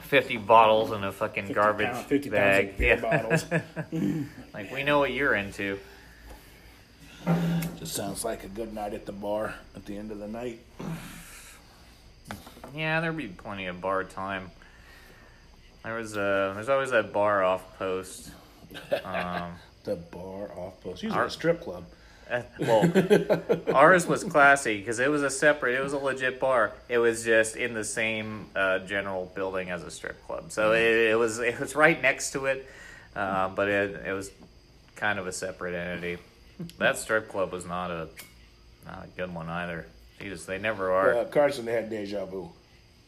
[0.00, 2.68] 50 bottles in a fucking 50 garbage pound- 50 bag.
[2.68, 3.44] of beer bottles.
[4.54, 5.78] like, we know what you're into.
[7.78, 10.60] Just sounds like a good night at the bar at the end of the night.
[12.74, 14.50] Yeah, there'd be plenty of bar time.
[15.84, 18.30] There was uh, there's always that bar off post.
[19.04, 19.52] Um,
[19.84, 21.02] The bar off post.
[21.02, 21.84] Usually Our- a strip club.
[22.30, 22.88] Uh, well,
[23.74, 25.74] ours was classy because it was a separate.
[25.74, 26.72] It was a legit bar.
[26.88, 31.10] It was just in the same uh, general building as a strip club, so it,
[31.10, 32.66] it was it was right next to it,
[33.16, 34.30] uh, but it it was
[34.94, 36.22] kind of a separate entity.
[36.78, 38.08] That strip club was not a
[38.86, 39.86] not a good one either.
[40.20, 41.14] Jesus, they never are.
[41.16, 42.48] Uh, Carson had deja vu.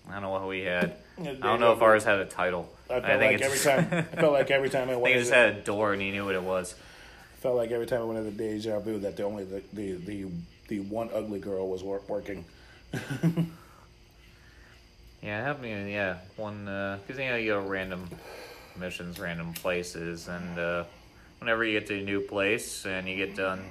[0.08, 0.96] I don't know what we had.
[1.18, 2.68] I don't know if ours had a title.
[2.90, 3.88] I felt like every time.
[3.90, 6.10] I felt like every time I I think it just had a door and he
[6.10, 6.74] knew what it was.
[7.40, 9.92] felt like every time I went to the deja vu that the only the the
[9.92, 10.26] the,
[10.68, 12.44] the one ugly girl was wor- working.
[15.22, 15.90] Yeah, it happened.
[15.90, 18.10] Yeah, one because you know you go random
[18.76, 20.84] missions, random places, and uh,
[21.38, 23.64] whenever you get to a new place and you get done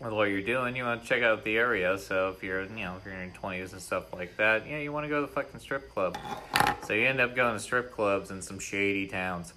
[0.00, 1.98] with what you're doing, you want to check out the area.
[1.98, 4.78] So if you're you know if you're in your twenties and stuff like that, yeah,
[4.78, 6.16] you want to go to the fucking strip club.
[6.84, 9.52] So you end up going to strip clubs in some shady towns.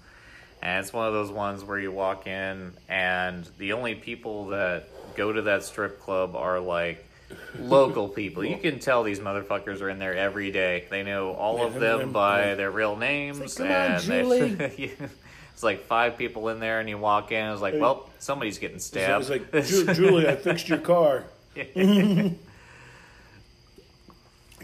[0.62, 4.88] And it's one of those ones where you walk in, and the only people that
[5.16, 7.04] go to that strip club are like
[7.58, 8.44] local people.
[8.44, 10.84] You can tell these motherfuckers are in there every day.
[10.88, 13.40] They know all of them by their real names.
[13.40, 14.92] Like, "Come on, and they- Julie."
[15.62, 18.58] it's like five people in there, and you walk in, and it's like, well, somebody's
[18.58, 19.30] getting stabbed.
[19.30, 21.22] It's like, Julie, I fixed your car.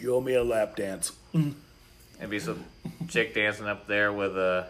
[0.00, 1.10] You owe me a lap dance.
[1.34, 2.64] It'd be some
[3.08, 4.68] chick dancing up there with a.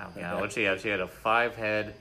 [0.00, 0.80] Oh God, what she had?
[0.80, 1.94] She had a five head.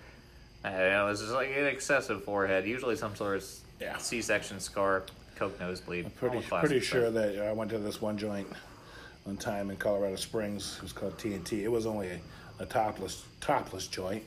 [0.63, 2.65] Uh, it was just like an excessive forehead.
[2.65, 3.45] Usually some sort of
[3.81, 3.97] Yeah.
[3.97, 5.03] C-section scar,
[5.35, 6.15] coke nosebleed.
[6.15, 6.99] Pretty classic pretty stuff.
[7.01, 8.47] sure that I went to this one joint
[9.25, 10.75] one time in Colorado Springs.
[10.77, 11.63] It was called TNT.
[11.63, 12.19] It was only a,
[12.59, 14.23] a topless topless joint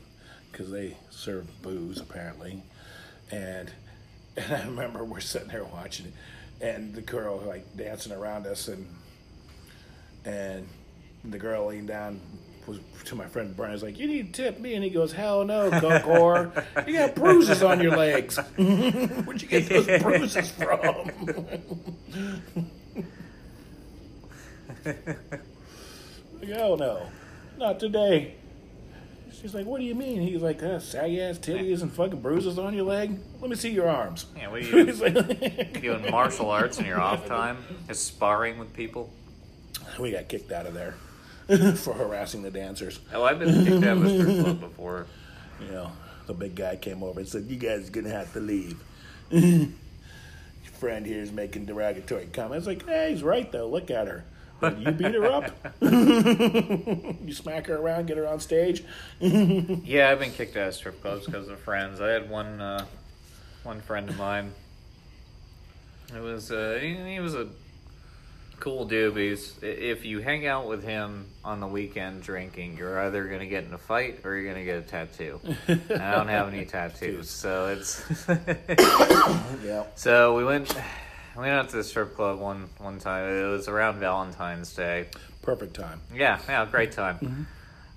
[0.50, 2.62] because they serve booze apparently.
[3.30, 3.70] And
[4.36, 8.68] and I remember we're sitting there watching it, and the girl like dancing around us,
[8.68, 8.86] and
[10.24, 10.68] and
[11.24, 12.20] the girl leaned down.
[12.66, 13.72] Was to my friend Brian.
[13.72, 15.70] Was like, "You need to tip me," and he goes, "Hell no,
[16.04, 16.52] Cor.
[16.86, 18.36] You got bruises on your legs.
[18.56, 21.10] Where'd you get those bruises from?"
[26.46, 27.06] Hell no,
[27.61, 28.35] not today.
[29.40, 30.20] She's like, what do you mean?
[30.20, 33.18] He's like, uh, saggy ass titties and fucking bruises on your leg.
[33.40, 34.27] Let me see your arms.
[34.37, 37.59] Yeah, what are you like- doing martial arts in your off time?
[37.88, 39.11] Just sparring with people?
[39.99, 40.94] we got kicked out of there
[41.77, 43.01] for harassing the dancers.
[43.14, 45.07] Oh, I've been kicked out of a strip club before.
[45.61, 45.92] You know,
[46.27, 48.83] the big guy came over and said, "You guys are gonna have to leave."
[49.31, 49.68] your
[50.79, 52.66] friend here is making derogatory comments.
[52.66, 53.68] Like, hey, he's right though.
[53.68, 54.25] Look at her.
[54.62, 55.51] You beat her up.
[55.81, 58.85] you smack her around, get her on stage.
[59.20, 62.01] Yeah, I've been kicked out of strip clubs because of friends.
[62.01, 62.85] I had one uh,
[63.62, 64.53] one friend of mine.
[66.14, 67.49] It was uh, he, he was a
[68.61, 69.14] cool dude.
[69.14, 73.46] But he's, if you hang out with him on the weekend drinking, you're either gonna
[73.46, 75.40] get in a fight or you're gonna get a tattoo.
[75.66, 78.03] And I don't have any tattoos, so it's.
[79.64, 79.85] yeah.
[79.96, 80.75] so we went.
[81.36, 83.28] We went out to the strip club one one time.
[83.30, 85.06] It was around Valentine's Day.
[85.42, 86.00] Perfect time.
[86.14, 87.46] Yeah, yeah, great time.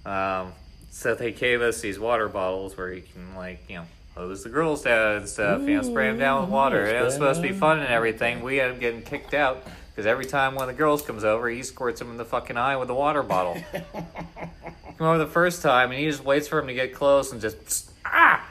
[0.06, 0.54] Um,
[0.92, 4.50] so they gave us these water bottles where you can like you know hose the
[4.50, 5.62] girls down and stuff.
[5.62, 6.86] you know, spray them down with water.
[6.86, 8.44] And it was supposed to be fun and everything.
[8.44, 11.50] We ended up getting kicked out because every time one of the girls comes over,
[11.50, 13.62] he squirts him in the fucking eye with a water bottle.
[13.94, 17.42] Come over the first time and he just waits for him to get close and
[17.42, 18.48] just ah.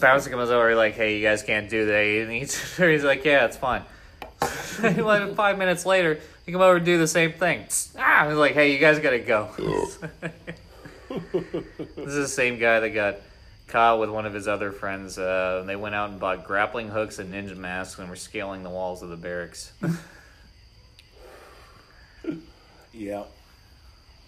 [0.00, 3.44] Bouncer comes over like, "Hey, you guys can't do that." And he's, he's like, "Yeah,
[3.46, 3.82] it's fine."
[4.82, 7.66] like five minutes later, he come over and do the same thing.
[7.98, 9.50] Ah, he's like, "Hey, you guys gotta go."
[11.10, 13.16] this is the same guy that got
[13.68, 15.18] caught with one of his other friends.
[15.18, 18.70] Uh, they went out and bought grappling hooks and ninja masks and were scaling the
[18.70, 19.72] walls of the barracks.
[23.00, 23.24] Yeah.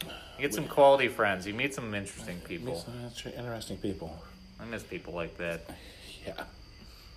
[0.04, 1.46] You get some quality friends.
[1.46, 2.76] You meet some interesting people.
[2.76, 4.16] Some interesting people.
[4.62, 5.62] I miss people like that.
[6.24, 6.44] Yeah.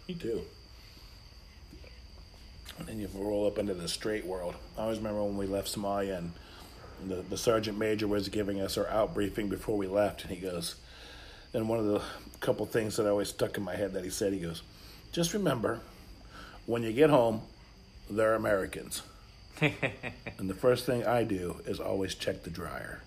[0.07, 0.41] Me too.
[2.79, 4.55] And then you roll up into the straight world.
[4.77, 6.33] I always remember when we left Somalia and
[7.07, 10.37] the, the sergeant major was giving us our out briefing before we left, and he
[10.37, 10.75] goes,
[11.53, 12.01] and one of the
[12.39, 14.61] couple things that always stuck in my head that he said, he goes,
[15.11, 15.79] just remember,
[16.65, 17.41] when you get home,
[18.09, 19.03] they're Americans.
[19.61, 23.01] and the first thing I do is always check the dryer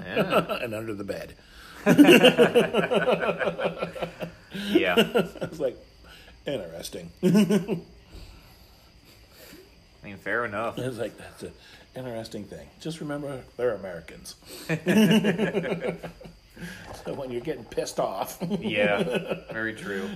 [0.00, 0.58] Yeah.
[0.62, 1.34] and under the bed.
[4.64, 4.94] Yeah.
[4.96, 5.76] it's like,
[6.46, 7.10] interesting.
[7.22, 7.78] I
[10.04, 10.78] mean, fair enough.
[10.78, 11.52] It's like that's an
[11.96, 12.68] interesting thing.
[12.80, 14.36] Just remember, they're Americans.
[17.04, 19.02] so when you're getting pissed off, Yeah.
[19.52, 20.08] Very true.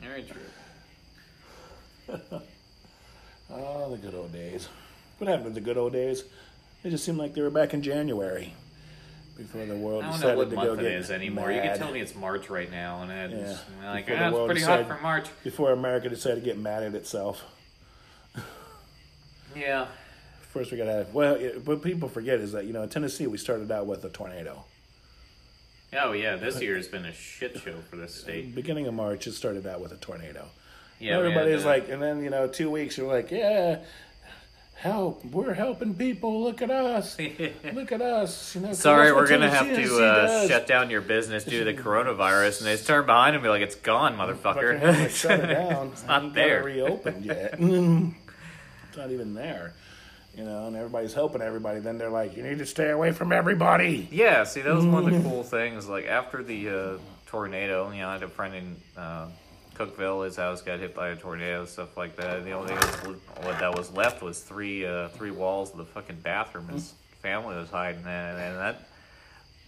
[0.00, 2.20] Very true.
[3.50, 4.68] oh, the good old days.
[5.18, 6.24] What happened to the good old days?
[6.86, 8.54] They just seemed like they were back in January,
[9.36, 11.50] before the world I don't know decided what to month go it is anymore.
[11.50, 13.90] You can tell me it's March right now, and it's Yeah.
[13.90, 15.26] Like, ah, it's pretty hot for March.
[15.42, 17.42] Before America decided to get mad at itself.
[19.56, 19.86] Yeah.
[20.52, 21.12] First, we gotta have.
[21.12, 24.04] Well, it, what people forget is that you know in Tennessee we started out with
[24.04, 24.64] a tornado.
[25.92, 28.54] Oh yeah, this year has been a shit show for this state.
[28.54, 30.46] Beginning of March, it started out with a tornado.
[31.00, 33.80] Yeah, Everybody's like, and then you know, two weeks you're like, yeah,
[34.76, 36.42] help, we're helping people.
[36.42, 37.18] Look at us,
[37.72, 38.54] look at us.
[38.54, 41.74] You know, Sorry, we're gonna have to uh, shut down your business due to the
[41.82, 45.88] coronavirus, and they just turn behind and be like, "It's gone, motherfucker." shut it down.
[45.88, 46.62] it's not there.
[46.62, 47.54] reopened yet.
[47.58, 49.74] it's not even there.
[50.36, 51.80] You know, and everybody's helping everybody.
[51.80, 54.06] Then they're like, you need to stay away from everybody.
[54.10, 55.88] Yeah, see, that was one of the cool things.
[55.88, 59.28] Like after the uh, tornado, you know, I had a friend in uh,
[59.76, 60.24] Cookeville.
[60.24, 62.44] His house got hit by a tornado, stuff like that.
[62.44, 65.84] The only thing that was, that was left was three uh, three walls of the
[65.84, 66.68] fucking bathroom.
[66.68, 68.88] His family was hiding in, and that.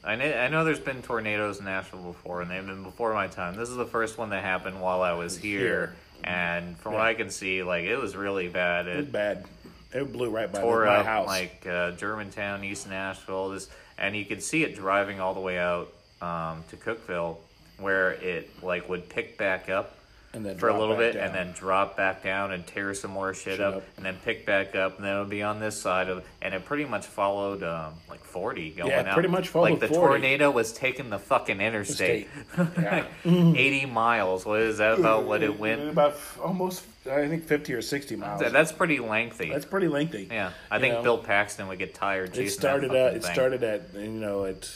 [0.04, 3.26] I know, I know there's been tornadoes in Nashville before, and they've been before my
[3.26, 3.56] time.
[3.56, 5.96] This is the first one that happened while I was here, Here.
[6.22, 8.86] and from what I can see, like it was really bad.
[8.86, 9.44] It was bad.
[9.92, 11.26] It blew right by tore my up house.
[11.26, 13.68] like uh, Germantown, East Nashville, this,
[13.98, 15.92] and you could see it driving all the way out
[16.22, 17.38] um, to Cookeville,
[17.78, 19.97] where it like would pick back up
[20.34, 23.32] and then for a little bit, and then drop back down and tear some more
[23.32, 23.82] shit, Shit up, up.
[23.96, 26.52] and then pick back up, and then it would be on this side of, and
[26.54, 29.14] it pretty much followed um, like forty going Yeah, out.
[29.14, 30.00] pretty much followed like the 40.
[30.00, 32.66] tornado was taking the fucking interstate, State.
[32.78, 33.06] Yeah.
[33.24, 34.44] eighty miles.
[34.44, 35.24] What is that about?
[35.24, 35.88] What it went?
[35.88, 38.40] about f- almost, I think, fifty or sixty miles.
[38.40, 39.48] That- That's pretty lengthy.
[39.50, 40.28] That's pretty lengthy.
[40.30, 41.02] yeah, I you think know.
[41.02, 42.36] Bill Paxton would get tired.
[42.36, 43.32] It started at it thing.
[43.32, 44.70] started at you know at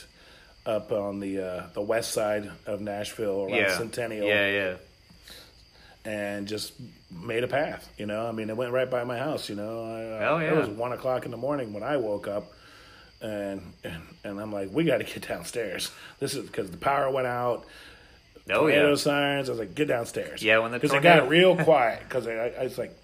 [0.65, 3.77] up on the uh, the west side of Nashville around yeah.
[3.77, 4.75] Centennial, Yeah, yeah.
[6.05, 6.73] And just
[7.11, 7.89] made a path.
[7.97, 9.49] You know, I mean, it went right by my house.
[9.49, 10.53] You know, I, yeah.
[10.53, 12.53] it was one o'clock in the morning when I woke up,
[13.21, 15.91] and and, and I'm like, we got to get downstairs.
[16.19, 17.65] This is because the power went out.
[18.51, 18.95] Oh tornado yeah.
[18.97, 19.49] sirens.
[19.49, 20.43] I was like, get downstairs.
[20.43, 22.97] Yeah, when the because it got real quiet because I, I was like,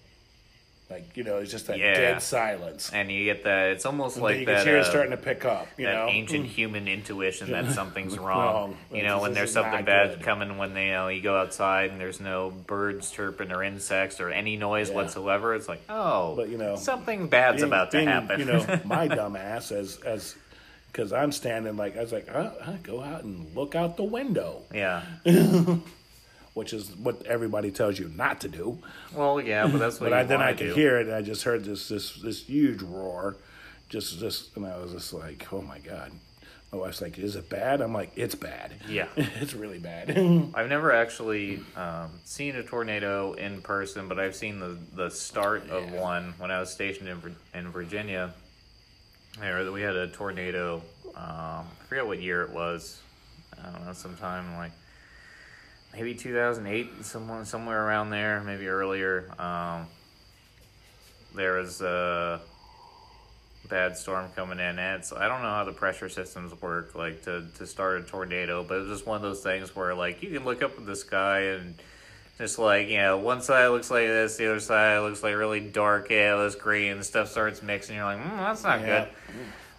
[0.91, 1.95] like you know, it's just that Yeah.
[1.95, 2.91] dead silence.
[2.93, 3.71] And you get that.
[3.73, 4.59] It's almost like you that.
[4.59, 5.67] can hear it uh, starting to pick up.
[5.77, 8.27] You that know, ancient human intuition that something's wrong.
[8.27, 8.77] Wrong.
[8.93, 10.23] You know, This when is there's not something bad good.
[10.23, 14.19] coming, when they, you know you go outside and there's no birds chirping or insects
[14.21, 14.97] or any noise Yeah.
[14.97, 18.41] whatsoever, it's like, oh, But, you know, something bad's being- about to being, happen.
[18.41, 20.35] You know, my dumb ass as as
[20.91, 24.05] because I'm standing like I was like, huh, huh, go out and look out the
[24.05, 25.03] window, yeah.
[26.59, 28.77] which is what everybody tells you not to do.
[29.15, 30.11] Well, yeah, but that's what.
[30.11, 30.75] But I, then I could do.
[30.75, 33.37] hear it, and I just heard this this this huge roar,
[33.89, 36.11] just just, and I was just like, oh my god.
[36.73, 37.81] My wife's like, is it bad?
[37.81, 38.75] I'm like, it's bad.
[38.87, 39.07] Yeah.
[39.17, 40.11] it's really bad.
[40.55, 45.71] I've never actually um, seen a tornado in person, but I've seen the, the start
[45.71, 48.35] of one when I was stationed in, in Virginia.
[49.41, 50.83] There, we had a tornado.
[51.17, 53.01] Um, I forget what year it was.
[53.59, 54.73] I don't know, sometime like
[55.95, 59.31] maybe 2008, somewhere somewhere around there, maybe earlier.
[59.41, 59.87] Um,
[61.35, 62.41] there was a
[63.69, 67.23] bad storm coming in, and it's I don't know how the pressure systems work, like
[67.25, 70.23] to to start a tornado, but it was just one of those things where like
[70.23, 71.75] you can look up at the sky and
[72.39, 75.61] just like you know, one side looks like this, the other side looks like really
[75.61, 77.97] dark, yeah, this green, and stuff starts mixing.
[77.97, 79.05] You're like, mm, that's not Yeah.
[79.05, 79.09] good.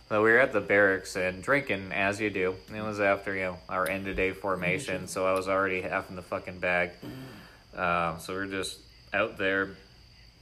[0.10, 2.56] So we were at the barracks and drinking as you do.
[2.76, 6.10] It was after you know our end of day formation, so I was already half
[6.10, 6.92] in the fucking bag.
[7.78, 8.80] Uh, so we are just
[9.14, 9.70] out there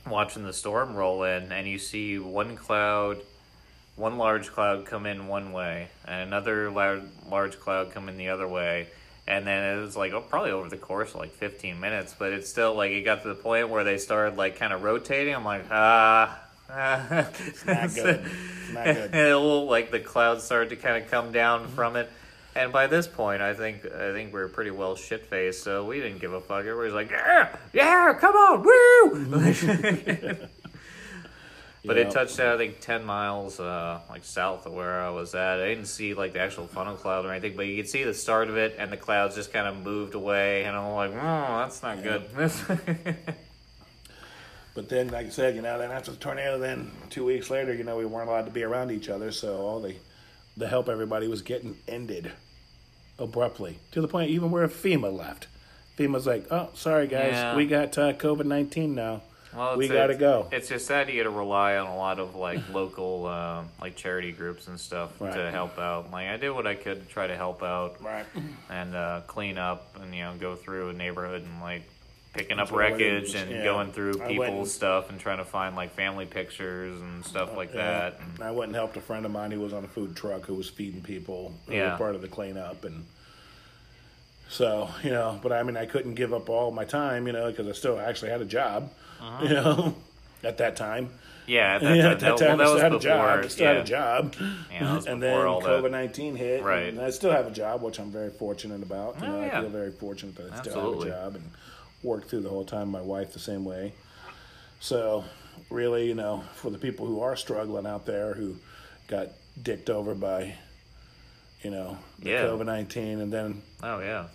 [0.09, 3.18] watching the storm roll in, and you see one cloud,
[3.97, 8.30] one large cloud come in one way, and another large large cloud come in the
[8.30, 8.88] other way,
[9.28, 12.32] And then it was like oh, probably over the course of like 15 minutes, but
[12.32, 15.36] it's still like it got to the point where they started like kind of rotating.
[15.36, 16.39] I'm like, ah.
[17.39, 18.26] It's not good.
[18.26, 19.61] It's not and good.
[19.65, 22.09] like the clouds started to kind of come down from it.
[22.55, 25.86] And by this point, I think I think we are pretty well shit faced, so
[25.86, 26.65] we didn't give a fuck.
[26.65, 29.26] Everybody's like, "Yeah, yeah, come on, woo!"
[31.86, 32.01] but Yeah.
[32.03, 35.59] it touched out, I think, ten miles uh, like south of where I was at.
[35.61, 38.13] I didn't see like the actual funnel cloud or anything, but you could see the
[38.15, 41.59] start of it, and the clouds just kind of moved away, and I'm like, "Oh,
[41.59, 42.24] that's not good."
[44.78, 47.73] But then, like I said, you know, then after the tornado, then two weeks later,
[47.73, 49.95] you know, we weren't allowed to be around each other, so all the
[50.55, 52.32] the help everybody was getting ended
[53.17, 55.47] abruptly to the point even where FEMA left.
[55.97, 57.55] FEMA's like, "Oh, sorry guys, Yeah.
[57.55, 59.21] we got uh, COVID nineteen now.
[59.51, 62.36] Well, we gotta go." It's just sad you got to rely on a lot of
[62.36, 65.34] like local, uh, like charity groups and stuff Right.
[65.34, 66.11] to help out.
[66.11, 68.28] Like I did what I could to try to help out Right.
[68.69, 71.82] and uh, clean up and you know go through a neighborhood and like
[72.38, 73.63] picking up I wreckage and Yeah.
[73.63, 77.73] going through people's stuff and trying to find like family pictures and stuff uh, like
[77.73, 78.19] that.
[78.19, 80.45] And, I went and helped a friend of mine who was on a food truck
[80.45, 81.97] who was feeding people Yeah.
[81.97, 83.05] part of the cleanup and
[84.49, 87.49] so you know but i mean i couldn't give up all my time you know
[87.49, 89.43] because i still actually had a job uh-huh.
[89.43, 89.95] you know
[90.43, 91.09] at that time
[91.47, 92.99] yeah, at that yeah, time, at that that, time well, I that still had a
[92.99, 93.45] job.
[93.45, 93.73] I still yeah.
[93.73, 94.35] had a job.
[94.69, 95.33] Yeah, and then.
[95.33, 96.61] COVID nineteen hit.
[96.61, 96.89] Right.
[96.89, 99.21] And I still have a job, which I'm very fortunate about.
[99.21, 99.57] You Oh, know, yeah.
[99.57, 101.09] I feel very fortunate that I still Absolutely.
[101.09, 101.51] have a job and
[102.07, 102.89] worked through the whole time.
[102.89, 103.93] My wife the same way.
[104.79, 105.23] So,
[105.69, 108.55] really, you know, for the people who are struggling out there who
[109.07, 109.27] got
[109.61, 110.55] dicked over by,
[111.61, 112.43] you know, the Yeah.
[112.45, 114.27] COVID nineteen, and then Oh yeah.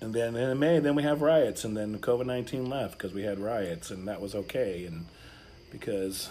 [0.00, 3.22] and then in May, then we have riots, and then COVID nineteen left because we
[3.22, 5.06] had riots, and that was okay, and
[5.70, 6.30] because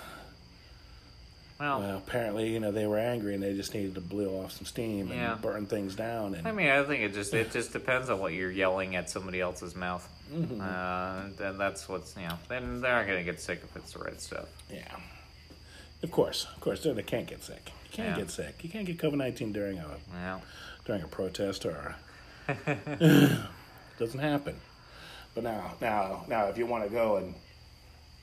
[1.59, 4.51] Well, Well, apparently, you know, they were angry and they just needed to blow off
[4.51, 5.35] some steam and Yeah.
[5.41, 6.35] burn things down.
[6.35, 9.09] And I mean, I think it just it just depends on what you're yelling at
[9.09, 10.07] somebody else's mouth.
[10.31, 10.61] Mm-hmm.
[10.61, 12.37] Uh, and that's what's you know.
[12.47, 14.47] Then they're not gonna get sick if it's the right stuff.
[14.71, 14.95] yeah,
[16.03, 17.71] of course, of course, they they can't get sick.
[17.85, 18.23] You can't Yeah.
[18.23, 18.63] get sick.
[18.63, 20.39] You can't get COVID nineteen during a Yeah.
[20.85, 21.95] during a protest or
[22.47, 22.55] a,
[23.99, 24.55] doesn't happen.
[25.33, 27.33] But now, now, now, if you want to go and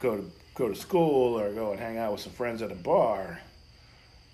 [0.01, 2.75] go to go to school or go and hang out with some friends at a
[2.77, 3.41] bar,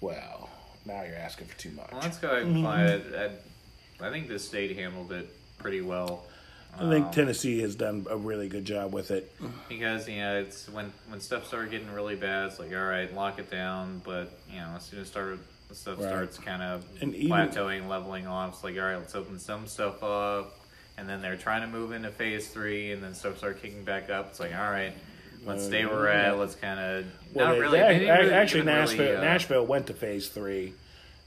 [0.01, 0.49] well,
[0.87, 1.91] now you're asking for too much.
[1.93, 2.47] Well, that's good.
[2.47, 2.67] Mm-hmm.
[2.67, 2.95] I,
[4.05, 6.25] I, I think the state handled it pretty well.
[6.79, 9.33] I think Um, Tennessee has done a really good job with it.
[9.69, 13.13] because you know it's when when stuff started getting really bad, it's like all right,
[13.13, 14.01] lock it down.
[14.05, 16.07] But you know, as soon as start the stuff Right.
[16.09, 19.67] starts kind of And even- plateauing, leveling off, it's like all right, let's open some
[19.67, 20.57] stuff up.
[20.97, 24.09] And then they're trying to move into phase three, and then stuff start kicking back
[24.09, 24.29] up.
[24.31, 24.93] It's like all right,
[25.47, 26.39] let's stay where we're at.
[26.39, 27.79] Let's kind of Well, not they- really.
[27.79, 30.75] they- they really actually, Nashville, really, uh, Nashville went to phase three,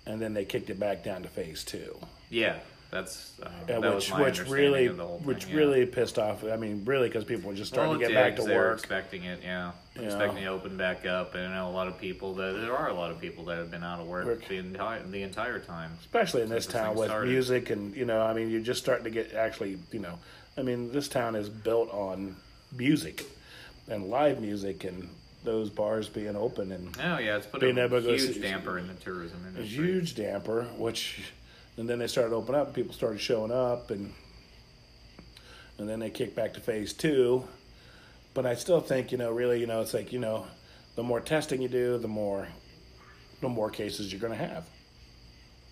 [0.05, 1.97] and then they kicked it back down to phase two,
[2.29, 2.57] Yeah,
[2.91, 5.55] that's uh, uh, that which which really whole which yeah.
[5.55, 6.43] really pissed off.
[6.43, 8.55] I mean, really, because people were just starting well, to get it back to they
[8.55, 8.79] were work.
[8.79, 9.71] expecting it, yeah.
[9.95, 10.01] Yeah.
[10.03, 12.89] Expecting to open back up, and I know a lot of people that there are
[12.89, 14.47] a lot of people that have been out of work, Work.
[14.47, 15.91] the entire the entire time.
[16.01, 17.29] especially in this town with started.
[17.29, 20.17] music and you know i mean you're just starting to get actually you know
[20.57, 22.35] i mean this town is built on
[22.75, 23.23] music
[23.89, 25.09] and live music and
[25.43, 28.77] those bars being open and Oh yeah, it's put Being a able to huge damper
[28.79, 29.75] in the tourism a industry.
[29.75, 31.21] huge damper which
[31.75, 34.13] and then they started to open up people started showing up and
[35.77, 37.43] and then they kicked back to phase two.
[38.33, 40.45] But i still think you know really you know it's like you know
[40.95, 42.47] the more testing you do the more
[43.41, 44.65] the more cases you're going to have.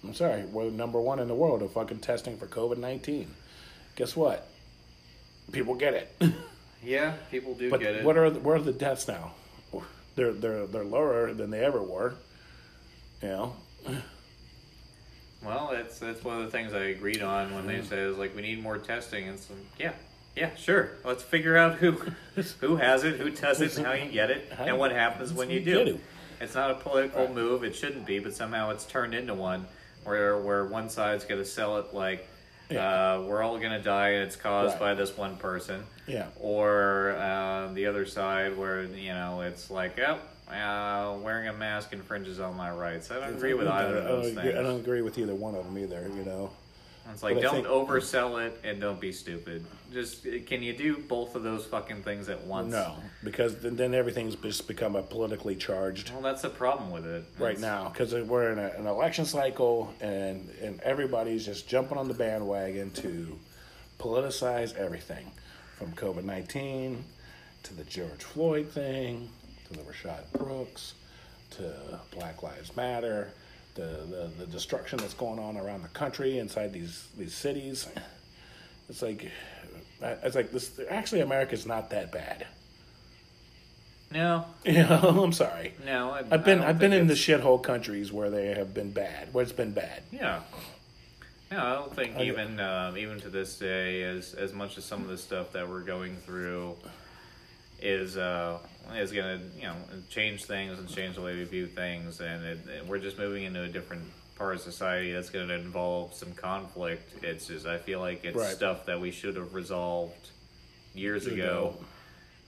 [0.03, 3.28] I'm sorry we're number one in the world of fucking testing for covid-19
[3.95, 4.47] guess what?
[5.51, 6.22] People get it
[6.84, 8.03] Yeah, people do but get it.
[8.03, 9.34] what are the, where are the deaths now
[10.15, 12.15] they're they're they're lower than they ever were
[13.21, 13.55] you know
[15.43, 18.36] well, that's that's one of the things I agreed on when they said is like
[18.36, 19.27] we need more testing.
[19.27, 19.93] And so yeah,
[20.36, 20.91] yeah, sure.
[21.03, 21.91] Let's figure out who
[22.59, 25.49] who has it, who does it, and how you get it, and what happens when
[25.49, 25.99] you do.
[26.39, 27.63] It's not a political move.
[27.63, 29.65] It shouldn't be, but somehow it's turned into one
[30.03, 32.27] where where one side's going to sell it like.
[32.69, 34.79] Uh, we're all gonna die, and it's caused Right.
[34.79, 35.84] by this one person.
[36.12, 36.28] Yeah.
[36.39, 40.20] Or uh, the other side, where you know it's like, oh,
[40.53, 43.09] uh, wearing a mask infringes on my rights.
[43.12, 44.39] I don't agree with either of those things.
[44.55, 46.09] I don't agree with either one of them either.
[46.16, 46.49] You know,
[47.12, 49.66] It's like But don't think- oversell it and don't be stupid.
[49.93, 52.72] Just can you do both of those fucking things at once?
[52.72, 57.05] no, because then, then everything's just become a politically charged Well, that's the problem with
[57.05, 57.24] it.
[57.39, 61.97] right It's- now because we're in a, an election cycle and and everybody's just jumping
[61.97, 63.38] on the bandwagon to
[63.99, 65.32] politicize everything
[65.82, 67.03] from COVID nineteen
[67.63, 69.29] to the George Floyd thing
[69.67, 70.93] to the Rayshard Brooks
[71.51, 71.73] to
[72.11, 73.32] Black Lives Matter
[73.75, 77.88] the, the the destruction that's going on around the country inside these these cities.
[78.89, 79.32] It's like
[80.01, 80.79] it's like this.
[80.89, 82.45] Actually, America's not that bad.
[84.11, 85.73] No, You know, I'm sorry.
[85.86, 86.11] no.
[86.11, 89.43] I, I've been I've been in the shithole countries where they have been bad, where
[89.43, 90.03] it's been bad.
[90.11, 90.41] Yeah.
[91.52, 94.86] No, I don't think I- even uh, even to this day, as as much as
[94.86, 96.76] some of the stuff that we're going through
[97.82, 98.60] is uh,
[98.95, 99.76] is gonna you know
[100.10, 103.43] change things and change the way we view things, and it, and we're just moving
[103.43, 104.04] into a different
[104.38, 107.24] part of society that's going to involve some conflict.
[107.24, 108.56] It's just I feel like it's Right.
[108.56, 110.30] stuff that we should have resolved
[110.95, 111.76] years ago.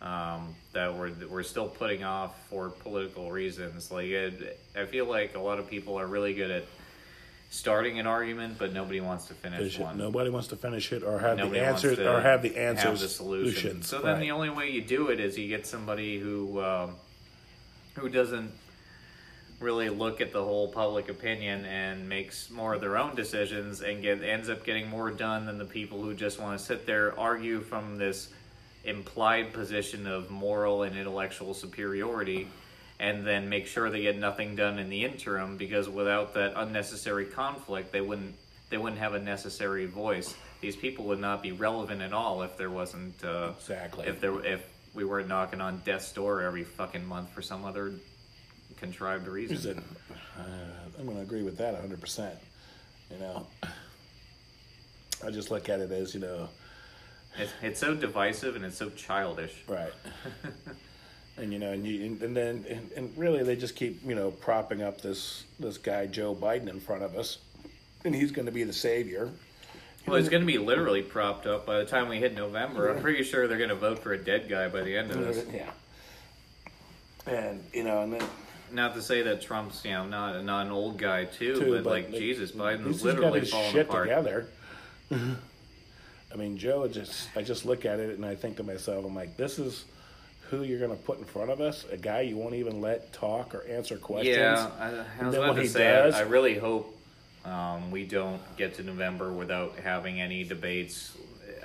[0.02, 3.90] Um, that we're we're still putting off for political reasons.
[3.92, 6.64] Like it, I feel like a lot of people are really good at
[7.54, 9.96] starting an argument, but nobody wants to finish one.
[9.96, 13.00] Nobody wants to finish it or have Nobody the answers or have the answers have
[13.00, 13.54] the solution.
[13.54, 13.88] solutions.
[13.88, 14.22] So then Right.
[14.22, 16.96] the only way you do it is you get somebody who um,
[17.96, 18.52] who doesn't
[19.60, 24.02] really look at the whole public opinion and makes more of their own decisions and
[24.02, 27.18] get ends up getting more done than the people who just want to sit there
[27.20, 28.30] argue from this
[28.84, 32.48] implied position of moral and intellectual superiority
[33.04, 37.26] and then make sure they get nothing done in the interim because without that unnecessary
[37.26, 38.34] conflict they wouldn't
[38.70, 42.58] they wouldn't have a necessary voice these people would not be relevant at all if
[42.58, 44.08] there wasn't uh, Exactly.
[44.08, 44.62] if there if
[44.94, 47.92] we weren't knocking on death's door every fucking month for some other
[48.78, 49.84] contrived reason
[50.40, 50.44] uh,
[50.98, 52.32] I'm going to agree with that 100%.
[53.12, 53.46] You know,
[55.26, 56.50] I just look at it as, you know,
[57.38, 59.54] It's, it's so divisive and it's so childish.
[59.68, 59.92] right.
[61.38, 64.32] and, you know, and, you, and then, and, and really they just keep, you know,
[64.32, 67.40] propping up this, this guy, Joe Biden, in front of us.
[68.06, 69.32] And he's going to be the savior.
[70.06, 72.90] Well, he's going to be literally propped up by the time we hit November.
[72.90, 75.20] I'm pretty sure they're going to vote for a dead guy by the end of
[75.20, 75.46] this.
[75.54, 75.72] Yeah.
[77.26, 78.28] And, you know, and then
[78.72, 81.86] Not to say that Trump's, you know, not not an old guy too, too, but,
[81.86, 84.10] like like, Jesus, at Biden's he's got literally his falling shit apart.
[84.10, 84.48] together.
[85.12, 89.16] I mean, Joe just I just look at it and I think to myself, I'm
[89.16, 89.86] like, this is
[90.54, 93.12] who you're going to put in front of us, a guy you won't even let
[93.14, 94.38] talk or answer questions.
[94.38, 96.96] Yeah, I, I was about to say, does- I, really hope
[97.46, 101.16] um, we don't get to November without having any debates.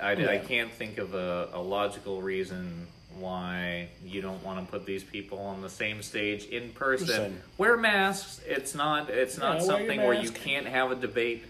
[0.01, 2.87] I, I can't think of a, a logical reason
[3.17, 7.07] why you don't want to put these people on the same stage in person.
[7.07, 7.41] Listen.
[7.57, 8.39] Wear masks.
[8.47, 9.09] It's not.
[9.09, 11.43] It's Yeah, not something where you can't have a debate.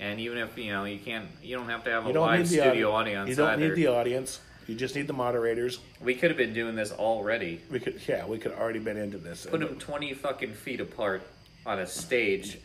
[0.00, 2.92] And even if you know you can't, you don't have to have a live studio
[2.92, 3.68] audi- audience You don't either.
[3.68, 4.40] need the audience.
[4.68, 5.78] You just need the moderators.
[6.00, 7.60] we could have been doing this already.
[7.70, 9.46] We could, yeah, we could already been into this.
[9.46, 11.22] Put them twenty fucking feet apart
[11.64, 12.58] on a stage.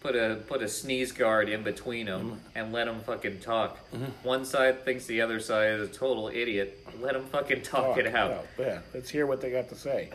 [0.00, 2.58] Put a put a sneeze guard in between them Mm-hmm.
[2.58, 3.76] and let them fucking talk.
[4.22, 6.78] One side thinks the other side is a total idiot.
[7.00, 8.46] Let them fucking talk Oh, it out.
[8.56, 10.10] yeah, yeah, let's hear what they got to say.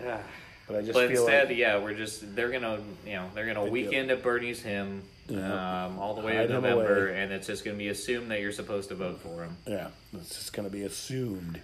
[0.65, 3.45] But I just But feel instead, like yeah, we're just they're gonna you know they're
[3.45, 5.85] gonna weekend at Bernie's him Yeah.
[5.85, 7.21] um, all the way Hide to 'em November, away.
[7.21, 9.55] and it's just gonna be assumed that you're supposed to vote for him.
[9.65, 11.61] Yeah, it's just going to be assumed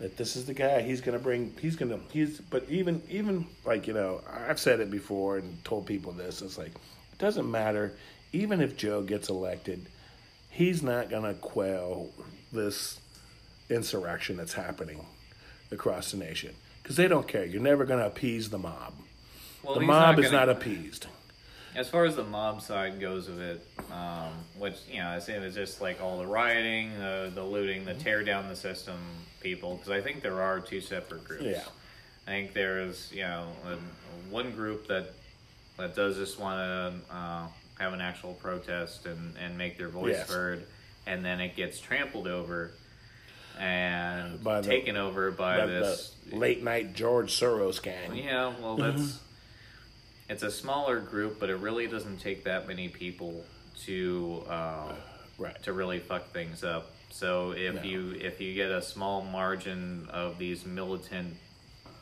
[0.00, 0.82] that this is the guy.
[0.82, 1.54] He's going to bring.
[1.62, 2.00] He's going to.
[2.12, 2.40] He's.
[2.40, 6.42] But even even like you know, I've said it before and told people this.
[6.42, 7.92] It's like it doesn't matter.
[8.32, 9.86] Even if Joe gets elected,
[10.50, 12.08] he's not going to quell
[12.52, 12.98] this
[13.70, 15.06] insurrection that's happening
[15.70, 17.44] across the nation because they don't care.
[17.44, 18.92] You're never going to appease the mob.
[19.62, 21.06] Well, the mob is gonna- not appeased.
[21.76, 25.34] As far as the mob side goes of it, um, which you know, I say
[25.34, 28.96] it's just like all the rioting, uh, the looting, the tear down the system
[29.40, 31.44] people, because I think there are two separate groups.
[31.44, 31.64] Yeah.
[32.26, 33.76] I think there's you know a,
[34.32, 35.10] one group that
[35.76, 37.46] that does just want to uh,
[37.80, 40.30] have an actual protest and and make their voice Yes.
[40.30, 40.64] heard,
[41.06, 42.70] and then it gets trampled over
[43.58, 48.14] and By the- taken over by But this the late night George Soros gang.
[48.16, 49.18] yeah, well, that's
[50.28, 53.44] it's a smaller group, but it really doesn't take that many people
[53.84, 54.92] to uh,
[55.38, 55.60] Right.
[55.64, 56.92] to really fuck things up.
[57.10, 57.82] So if No.
[57.82, 61.34] you if you get a small margin of these militant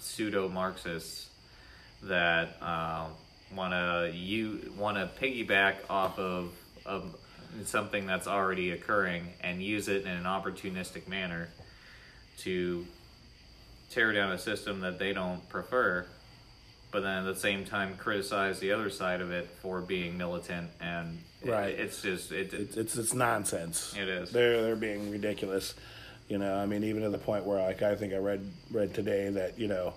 [0.01, 1.31] pseudo Marxists
[2.03, 3.07] that uh,
[3.55, 6.53] want to you want to piggyback off of
[6.85, 7.15] of
[7.65, 11.49] something that's already occurring and use it in an opportunistic manner
[12.39, 12.85] to
[13.91, 16.05] tear down a system that they don't prefer,
[16.93, 20.71] but then at the same time criticize the other side of it for being militant
[20.81, 21.71] and it- Right.
[21.77, 23.95] it's just it, It's it's, it's nonsense.
[23.99, 24.31] It is.
[24.31, 25.75] They're they're being ridiculous.
[26.29, 28.95] You know, I mean, even to the point where like I think I read read
[28.95, 29.95] today that you know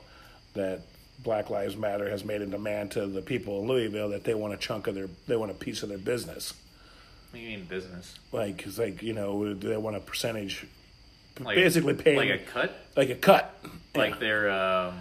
[0.56, 0.82] that
[1.24, 4.54] Black Lives Matter has made a demand to the people in Louisville that they want
[4.54, 6.54] a chunk of their they want a piece of their business.
[7.32, 10.66] what do you mean business Like it's like you know they want a percentage,
[11.40, 13.54] like basically paying like a cut like a cut.
[13.94, 14.20] like Yeah.
[14.20, 14.96] they're um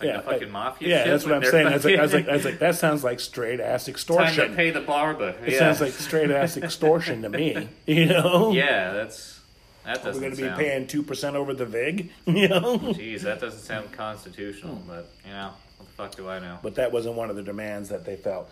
[0.00, 0.88] Like yeah, fucking mafia.
[0.88, 1.68] Yeah, that's what I'm saying.
[1.68, 3.86] I was, like, I was like, I was like, that sounds like straight ass Time
[3.86, 4.56] to extortion.
[4.56, 5.36] pay the barber.
[5.46, 7.68] It sounds like straight ass extortion to me.
[7.86, 8.50] You know?
[8.52, 9.40] Yeah, that's
[9.84, 10.14] that doesn't.
[10.14, 10.58] We're going to be sound.
[10.60, 12.10] paying two percent over the vig.
[12.26, 12.78] You know?
[12.78, 16.58] Jeez, that doesn't sound constitutional, but you know, what the fuck do I know?
[16.60, 18.50] But that wasn't one of the demands that they felt.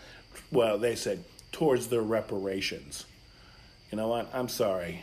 [0.53, 3.05] Well, they said towards their reparations.
[3.91, 4.31] You know what?
[4.33, 5.03] I'm sorry.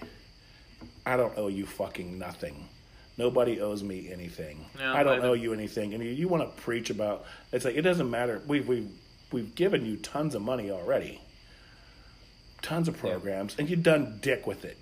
[1.05, 2.68] I don't owe you fucking nothing.
[3.19, 4.65] Nobody owes me anything.
[4.79, 5.93] No, I don't I owe you anything.
[5.93, 8.41] And you, you want to preach about it's like it doesn't matter.
[8.47, 8.89] We've we've
[9.33, 11.19] we've given you tons of money already.
[12.61, 14.77] Tons of programs, and you've done dick with it.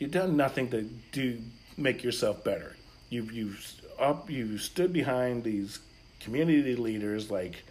[0.00, 0.82] You've done nothing to
[1.12, 1.38] do
[1.76, 2.74] make yourself better.
[3.08, 5.78] You've you've up you stood behind these
[6.18, 7.62] community leaders like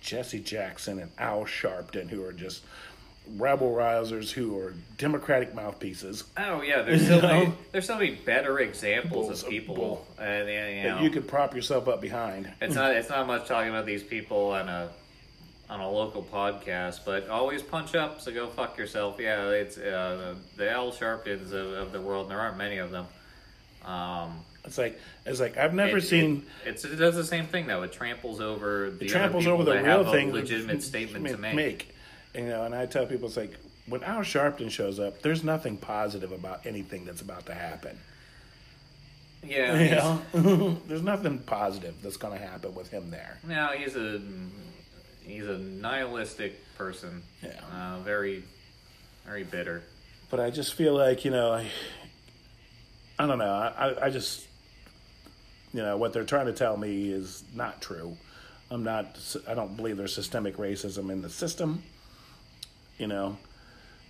[0.00, 2.62] Jesse Jackson and Al Sharpton, who are just
[3.36, 6.24] rebel rousers, who are Democratic mouthpieces.
[6.36, 7.52] Oh yeah, there's so You many.
[7.72, 10.06] There's so many better examples Bulls of of people, bull.
[10.18, 10.54] and you
[10.90, 12.50] that you could prop yourself up behind.
[12.60, 14.88] it's not it's not much talking about these people on a
[15.68, 18.20] on a local podcast, but always punch up.
[18.20, 19.16] So go fuck yourself.
[19.18, 22.26] Yeah, it's uh, the Al Sharptons of, of the world.
[22.26, 23.06] And there aren't many of them.
[23.84, 26.44] Um, It's like it's like I've never it, seen.
[26.64, 27.82] it, it's, it does the same thing though.
[27.82, 30.32] It tramples over the it tramples other over the real thing.
[30.32, 31.92] Legitimate statement f- to make.
[32.36, 33.56] You know, and I tell people it's like
[33.86, 37.98] when Al Sharpton shows up, there's nothing positive about anything that's about to happen.
[39.42, 39.78] Yeah,
[40.34, 43.38] You know, there's nothing positive that's going to happen with him there.
[43.46, 44.20] No, he's a
[45.24, 47.22] he's a nihilistic person.
[47.42, 47.52] Yeah.
[47.72, 48.42] Uh, very,
[49.24, 49.82] very bitter.
[50.30, 51.66] but I just feel like you know, I,
[53.18, 53.44] I don't know.
[53.52, 54.46] I, I- I just,
[55.72, 58.16] you know, what they're trying to tell me is not true.
[58.70, 59.16] I'm not.
[59.48, 61.82] I don't believe there's systemic racism in the system.
[62.98, 63.36] You know,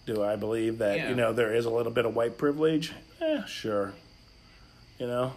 [0.07, 1.09] do I believe that Yeah.
[1.09, 2.93] you know there is a little bit of white privilege?
[3.21, 3.95] Eh, sure.
[4.99, 5.33] You know,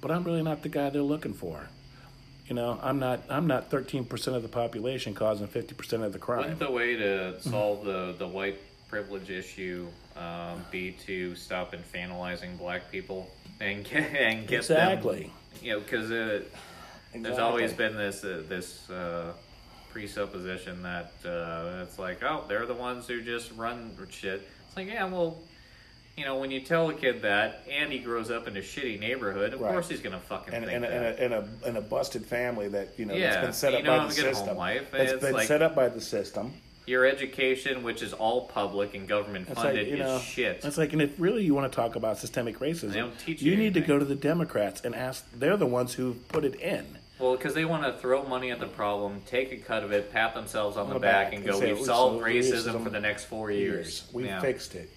[0.00, 1.68] but I'm really not the guy they're looking for.
[2.48, 3.20] You know, I'm not.
[3.28, 6.38] I'm not 13 percent of the population causing 50 percent of the crime.
[6.40, 9.86] Wouldn't the way to solve the the white privilege issue
[10.16, 13.30] um, be to stop infantilizing black people
[13.60, 15.22] and get and get exactly.
[15.22, 15.30] them?
[15.62, 16.42] You know, because uh,
[17.14, 19.32] there's always been this uh, this uh,
[19.92, 24.46] presupposition that uh, it's like, oh, they're the ones who just run shit.
[24.68, 25.38] It's like, yeah, well,
[26.16, 28.98] you know, when you tell a kid that and he grows up in a shitty
[29.00, 29.72] neighborhood, of Right.
[29.72, 31.18] course he's gonna fucking and, think and, that.
[31.18, 33.72] and, a, and, a, and a busted family that you know Yeah, that's been set
[33.72, 34.56] you up don't by the a good home system.
[34.56, 36.52] life, That's it's been like- set up by the system.
[36.86, 40.64] Your education, which is all public and government It's funded, like you know, is shit.
[40.64, 43.42] it's like, and if really you want to talk about systemic racism, They don't teach
[43.42, 45.24] you you need to go to the Democrats and ask.
[45.32, 46.98] They're the ones who put it in.
[47.20, 50.10] Well, because they want to throw money at the problem, take a cut of it,
[50.10, 52.90] pat themselves on, the, the back, back and and go, "We've solved racism, racism for
[52.90, 54.40] the next four years." We Yeah.
[54.40, 54.90] fixed it.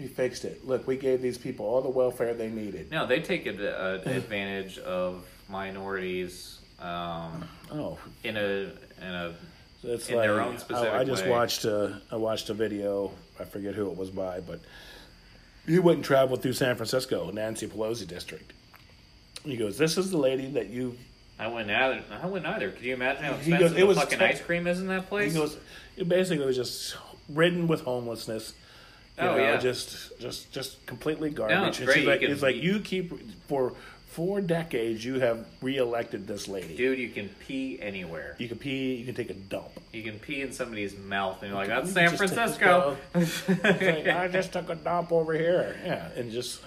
[0.00, 0.66] We fixed it.
[0.66, 2.90] Look, we gave these people all the welfare they needed.
[2.90, 9.34] No, they take ad- uh, advantage of minorities um, Oh, in a in a
[9.82, 11.30] it's In like their own specific I, I just way.
[11.30, 13.12] watched a I watched a video.
[13.38, 14.60] I forget who it was by, but
[15.66, 18.52] he went and traveled through San Francisco, Nancy Pelosi district.
[19.44, 20.96] He goes, "This is the lady that you
[21.38, 22.02] I wouldn't either.
[22.22, 22.70] I wouldn't either.
[22.70, 24.86] Could you imagine how He expensive goes, "It the was fucking ice cream is in
[24.88, 25.32] that place?
[25.34, 25.56] He goes,
[25.96, 26.96] it basically was just
[27.28, 28.54] ridden with homelessness.
[29.18, 29.56] You Oh, know, yeah.
[29.58, 31.68] just just just completely garbage.
[31.68, 32.02] It's and great.
[32.02, 33.12] You like, can- it's like you keep
[33.48, 33.74] for
[34.10, 36.74] four decades you have reelected this lady.
[36.74, 38.34] Dude, you can pee anywhere.
[38.38, 39.68] You can pee, you can take a dump.
[39.92, 43.48] You can pee in somebody's mouth, and you're like, "That's San just take Francisco." It's
[43.48, 45.76] like, I just took a dump over here.
[45.84, 46.60] Yeah, and just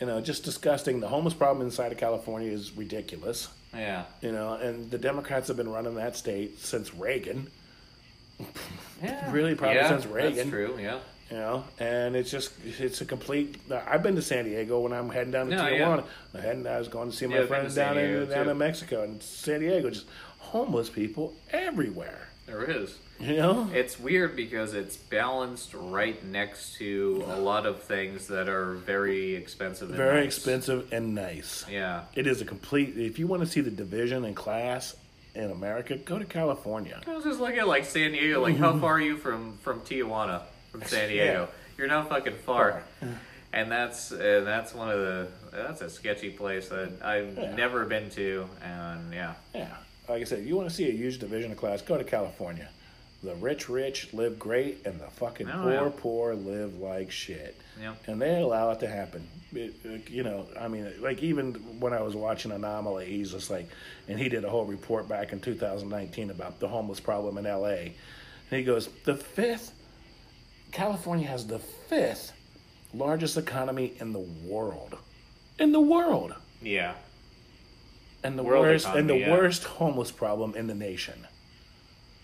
[0.00, 1.00] you know, just disgusting.
[1.00, 3.48] The homeless problem inside of California is ridiculous.
[3.74, 7.48] Yeah, You know, and the Democrats have been running that state since Reagan.
[9.02, 10.36] yeah, Really, probably yeah, since Reagan.
[10.36, 10.76] That's true.
[10.80, 10.98] Yeah.
[11.30, 13.56] You know, and it's just it's a complete.
[13.70, 16.04] I've been to San Diego when I'm heading down to No, Tijuana.
[16.34, 19.04] I'm heading, I was going to see my I've friends down in down in Mexico
[19.04, 19.90] and San Diego.
[19.90, 20.06] Just
[20.38, 22.28] homeless people everywhere.
[22.46, 22.98] There is.
[23.20, 28.48] You know, It's weird because it's balanced right next to a lot of things that
[28.48, 29.88] are very expensive.
[29.90, 30.36] And very nice.
[30.36, 31.66] expensive and nice.
[31.70, 32.04] Yeah.
[32.14, 32.96] It is a complete.
[32.96, 34.96] If you want to see the division in class
[35.34, 36.98] in America, go to California.
[37.06, 38.40] I was just looking at like San Diego.
[38.40, 40.42] Like, how far are you from from Tijuana,
[40.72, 41.48] from San Diego?
[41.76, 42.82] You're not fucking far.
[43.52, 47.54] And that's and that's one of the that's a sketchy place that I've Yeah.
[47.54, 48.48] never been to.
[48.64, 49.76] And yeah, Yeah,
[50.08, 52.04] like I said, if you want to see a huge division of class, go to
[52.04, 52.68] California.
[53.22, 55.90] The rich, rich live great, and the fucking Oh, poor, yeah.
[55.98, 57.54] poor live like shit.
[57.80, 57.96] Yep.
[58.08, 59.28] And they allow it to happen.
[59.52, 63.50] It, it- you know, I mean, like even when I was watching Anomaly, he's just
[63.50, 63.68] like,
[64.08, 67.68] and he did a whole report back in 2019 about the homeless problem in LA.
[68.50, 69.72] And he goes, the fifth,
[70.72, 72.32] California has the fifth
[72.94, 74.96] largest economy in the world.
[75.58, 76.34] In the world.
[76.62, 76.94] yeah,
[78.24, 79.30] and the World worst and the yeah.
[79.30, 81.26] worst homeless problem in the nation.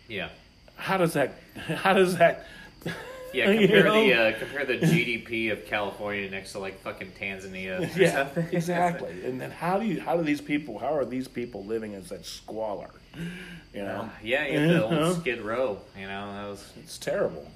[0.09, 0.29] Yeah.
[0.77, 1.35] How does that?
[1.57, 2.47] How does that?
[3.33, 4.07] Yeah, You compare know?
[4.07, 7.95] the uh, compare the GDP of California next to like fucking Tanzania.
[7.97, 8.47] Yeah, something.
[8.53, 9.25] exactly.
[9.25, 10.01] And then how do you?
[10.01, 10.79] How do these people?
[10.79, 12.91] How are these people living in such squalor?
[13.75, 15.07] You know, yeah, you the Uh-huh.
[15.09, 15.79] old Skid Row.
[15.99, 17.51] You know, that was it's terrible.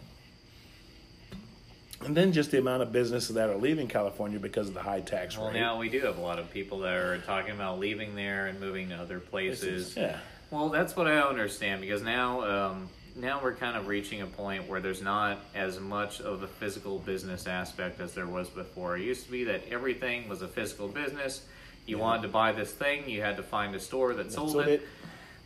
[2.02, 5.02] And then just the amount of businesses that are leaving California because of the high
[5.02, 5.48] tax well.
[5.48, 5.60] rate.
[5.60, 8.58] Now we do have a lot of people that are talking about leaving there and
[8.58, 9.94] moving to other places.
[9.98, 10.18] yeah,
[10.50, 14.26] Well, that's what I don't understand because now, um, now we're kind of reaching a
[14.26, 18.96] point where there's not as much of a physical business aspect as there was before.
[18.96, 21.44] It used to be that everything was a physical business.
[21.86, 24.68] You wanted to buy this thing, you had to find a store that sold sold
[24.68, 24.82] it.
[24.82, 24.88] it.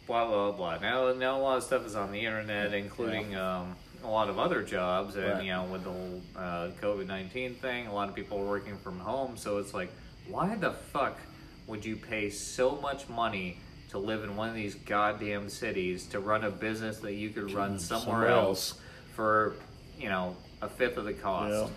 [0.07, 0.79] Blah blah blah.
[0.79, 4.39] Now, now a lot of stuff is on the internet, including um, a lot of
[4.39, 5.45] other jobs, and Right.
[5.45, 8.77] you know, with the whole uh, COVID nineteen thing, a lot of people are working
[8.77, 9.37] from home.
[9.39, 9.91] So it's like,
[10.29, 11.19] why the fuck
[11.67, 13.57] would you pay so much money
[13.95, 17.53] to live in one of these goddamn cities to run a business that you could
[17.53, 18.81] run mm, somewhere, somewhere else, else.
[19.15, 19.55] for,
[20.01, 21.53] you know, a fifth of the cost?
[21.53, 21.71] Know,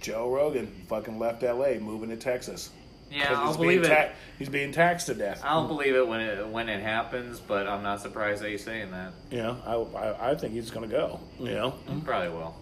[0.00, 1.80] Joe Rogan fucking left L.A.
[1.80, 2.70] moving to Texas.
[3.10, 4.12] Yeah, I'll he's believe being it.
[4.38, 5.40] he's being taxed to death.
[5.44, 8.92] I'll believe it when it when it happens, but I'm not surprised that you're saying
[8.92, 9.12] that.
[9.38, 11.20] know, I, I, I think he's going to go.
[11.40, 11.74] You know,
[12.04, 12.54] Probably will.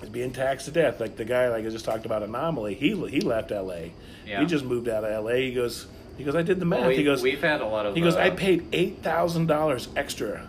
[0.00, 0.98] he's being taxed to death.
[1.00, 2.74] Like the guy, like I just talked about, anomaly.
[2.74, 3.92] He he left L.A.
[4.26, 4.40] Yeah.
[4.40, 5.48] He just moved out of L.A.
[5.48, 5.86] He goes,
[6.18, 6.34] he goes.
[6.34, 6.80] I did the math.
[6.80, 7.94] Well, we, he goes, we've had a lot of.
[7.94, 8.14] he goes.
[8.16, 10.46] uh, I paid eight thousand dollars extra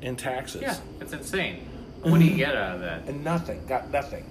[0.00, 0.62] in taxes.
[0.62, 1.68] Yeah, it's insane.
[2.02, 3.04] What do you get out of that?
[3.06, 3.64] and nothing.
[3.66, 4.24] Got nothing.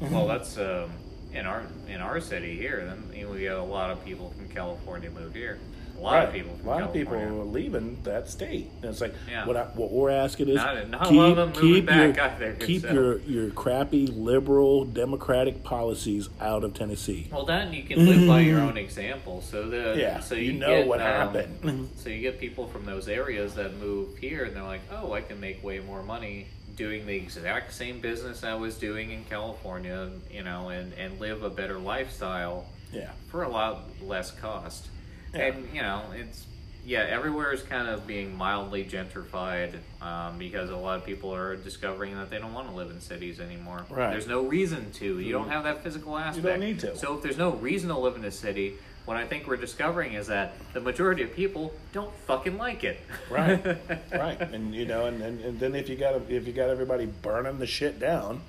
[0.00, 0.90] Well, that's um,
[1.34, 2.84] in our in our city here.
[3.12, 5.58] Then we get a lot of people from California move here.
[6.02, 6.56] A lot of people.
[6.56, 8.70] From a lot of people are leaving that state.
[8.82, 9.46] And it's like Yeah.
[9.46, 12.54] what I, what we're asking is Not- not a lot of them moving back either,
[12.54, 12.92] keep stuff.
[12.92, 17.28] your your crappy liberal democratic policies out of Tennessee.
[17.30, 19.42] Well, then you can live by your own example.
[19.42, 21.90] So the Yeah, so you you, know get, what um, happened.
[21.96, 25.20] So you get people from those areas that move here, and they're like, "Oh, I
[25.20, 26.46] can make way more money
[26.76, 31.42] doing the exact same business I was doing in California, you know, and and live
[31.44, 33.10] a better lifestyle Yeah.
[33.30, 34.88] for a lot less cost."
[35.34, 35.40] Yeah.
[35.40, 36.46] And you know, it's
[36.84, 41.54] yeah, everywhere is kind of being mildly gentrified um, because a lot of people are
[41.56, 43.86] discovering that they don't want to live in cities anymore.
[43.88, 44.10] Right.
[44.10, 45.20] There's no reason to.
[45.20, 46.44] You don't have that physical aspect.
[46.44, 46.96] You don't need to.
[46.96, 48.74] So if there's no reason to live in a city,
[49.04, 53.00] what I think we're discovering is that the majority of people don't fucking like it.
[53.30, 53.64] Right.
[54.12, 54.40] right.
[54.40, 57.58] And you know, and, and, and then if you got if you got everybody burning
[57.58, 58.40] the shit down,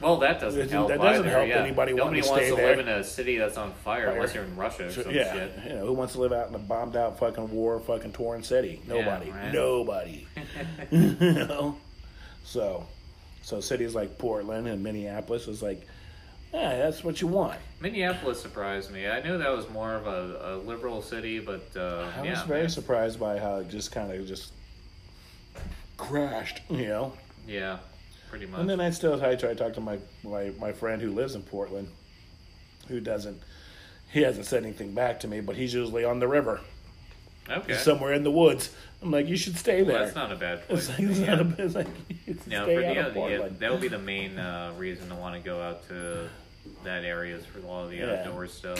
[0.00, 0.88] well, that doesn't That help.
[0.88, 1.56] doesn't either, help yeah.
[1.62, 2.76] anybody Nobody to wants to there.
[2.76, 5.32] live in a city that's on fire, unless you're in Russia or so, some yeah,
[5.32, 5.52] shit.
[5.64, 8.42] you know, who wants to live out in a bombed out fucking war fucking torn
[8.42, 8.80] city?
[8.86, 9.30] Nobody.
[9.30, 9.52] right.
[9.52, 10.26] Nobody.
[10.90, 11.76] you know.
[12.44, 12.86] So,
[13.42, 15.86] so cities like Portland and Minneapolis is like,
[16.54, 17.58] yeah, that's what you want.
[17.80, 19.06] Minneapolis surprised me.
[19.08, 22.42] I knew that was more of a, a liberal city, but uh, I yeah, was
[22.42, 24.52] very surprised by how it just kind of just
[25.96, 27.12] crashed, you know.
[27.46, 27.78] yeah,
[28.28, 28.60] pretty much.
[28.60, 31.34] And then I still I try to talk to my, my my friend who lives
[31.34, 31.88] in Portland,
[32.88, 33.42] who doesn't.
[34.12, 36.60] He hasn't said anything back to me, but he's usually on the river,
[37.50, 38.70] okay, somewhere in the woods.
[39.02, 40.04] I'm like, you should stay well, there.
[40.04, 40.88] that's not a bad It's place.
[40.88, 41.34] like, it's yeah.
[41.34, 41.86] not a, it's like
[42.26, 45.14] you No, stay for the other, yeah, that would be the main uh, reason to
[45.16, 46.28] want to go out to
[46.84, 48.22] that area is for a lot of the Yeah.
[48.26, 48.78] outdoor stuff.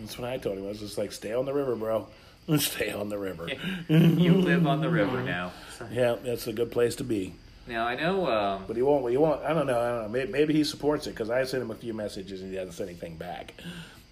[0.00, 0.64] That's what I told him.
[0.64, 2.08] I was just like, stay on the river, bro.
[2.58, 3.48] Stay on the river.
[3.88, 5.52] you live on the river now.
[5.92, 7.34] Yeah, that's a good place to be.
[7.66, 8.26] Now I know.
[8.26, 9.08] Um, But he won't.
[9.10, 9.42] He won't.
[9.42, 9.80] I don't know.
[9.80, 10.08] I don't know.
[10.08, 12.74] Maybe, maybe he supports it because I sent him a few messages and he hasn't
[12.74, 13.54] sent anything back.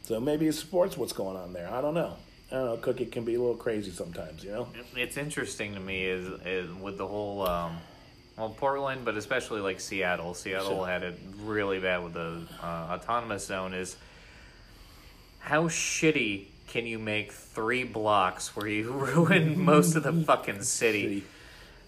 [0.03, 1.69] So maybe he supports what's going on there.
[1.73, 2.15] I don't know.
[2.51, 2.77] I don't know.
[2.79, 4.69] Cookie can be a little crazy sometimes, you know.
[4.97, 7.77] it's interesting to me is, is with the whole um,
[8.37, 10.35] well Portland, but especially like Seattle.
[10.35, 10.87] Seattle Sure.
[10.87, 12.67] had it really bad with the uh,
[12.99, 13.73] autonomous zone.
[13.75, 13.97] Is
[15.41, 21.03] how shitty can you make three blocks where you ruin most of the fucking city?
[21.03, 21.25] City.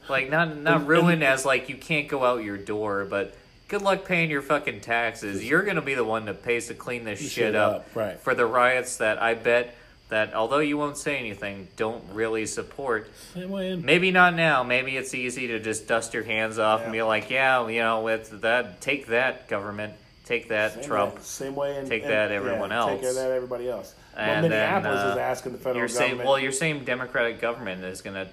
[0.09, 3.35] Like not not ruin as like you can't go out your door, but
[3.69, 5.45] good luck paying your fucking taxes.
[5.45, 8.21] You're gonna be the one that pays to clean this shit, shit up, up, right.
[8.21, 9.75] for the riots that I bet
[10.13, 13.11] that although you won't say anything, don't really support.
[13.33, 14.63] Same Maybe not now.
[14.63, 18.03] Maybe it's easy to just dust your hands off and be like, yeah, you know,
[18.03, 19.95] with that, take that government,
[20.27, 21.15] take that same Trump.
[21.15, 23.15] Way, same way Take that, everyone yeah, Take else.
[23.15, 23.95] that, everybody else.
[24.15, 26.29] well, And then, uh, is asking the federal You're saying, government.
[26.29, 28.31] well, your same Democratic government is going to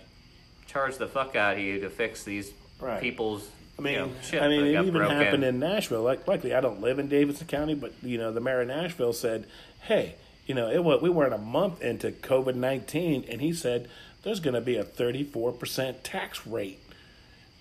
[0.70, 3.01] charge the fuck out of you to fix these Right.
[3.01, 3.47] people's
[3.78, 5.15] I mean, you know, shit I mean, it even broken.
[5.17, 6.01] happened in Nashville.
[6.03, 9.13] Like, likely, I don't live in Davidson County, but you know, the mayor of Nashville
[9.13, 9.45] said,
[9.84, 10.15] "Hey,
[10.45, 13.89] you know, it was, we weren't a month into COVID nineteen, and he said
[14.24, 16.80] there's going to be a thirty four percent tax rate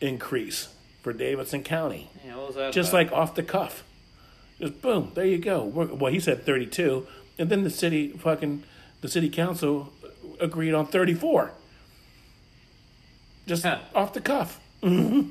[0.00, 0.68] increase
[1.02, 2.98] for Davidson County, Yeah, what was that just about?
[2.98, 3.84] like off the cuff.
[4.60, 5.64] Just boom, there you go.
[5.64, 7.06] We're, well, he said thirty two,
[7.38, 8.64] and then the city fucking
[9.00, 9.92] the city council
[10.40, 11.52] agreed on 34.
[13.48, 13.78] Just Huh.
[13.94, 14.60] off the cuff.
[14.82, 15.30] Mm-hmm.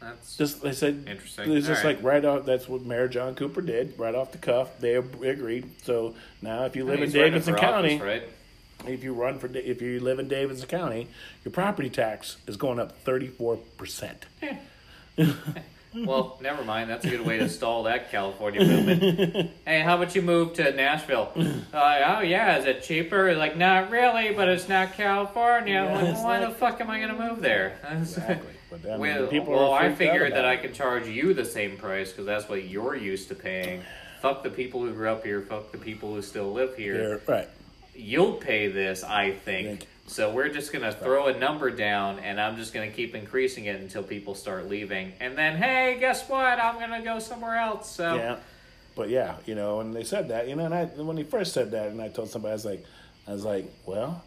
[0.00, 1.52] That's Just they said Interesting.
[1.52, 1.96] It's just All right.
[1.96, 2.44] like right off.
[2.44, 4.78] That's what Mayor John Cooper did, right off the cuff.
[4.78, 5.70] They agreed.
[5.84, 8.22] So now, if you live in He's running Davidson County, office, right?
[8.86, 11.08] if you run for, if you live in Davidson County,
[11.44, 14.26] your property tax is going up 34 percent.
[15.94, 16.90] Well, never mind.
[16.90, 19.50] That's a good way to stall that California movement.
[19.64, 21.32] hey, how about you move to Nashville?
[21.72, 23.34] Uh, oh yeah, is it cheaper?
[23.34, 25.74] Like, not really, but it's not California.
[25.74, 27.78] Yeah, Like, why like- the fuck am I gonna move there?
[27.90, 28.52] Exactly.
[28.70, 30.62] But mean, well, people well, I figured that about I it.
[30.62, 33.82] could charge you the same price because that's what you're used to paying.
[34.20, 35.40] Fuck the people who grew up here.
[35.40, 36.96] Fuck the people who still live here.
[36.98, 37.48] They're- right.
[37.94, 39.86] You'll pay this, I think.
[40.06, 43.80] So we're just gonna throw a number down, and I'm just gonna keep increasing it
[43.80, 45.12] until people start leaving.
[45.20, 46.58] And then, hey, guess what?
[46.58, 47.90] I'm gonna go somewhere else.
[47.90, 48.36] So Yeah.
[48.94, 51.52] But yeah, you know, and they said that, you know, and I when he first
[51.52, 52.84] said that, and I told somebody, I was like,
[53.28, 54.24] I was like, well,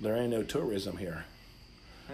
[0.00, 1.24] there ain't no tourism here.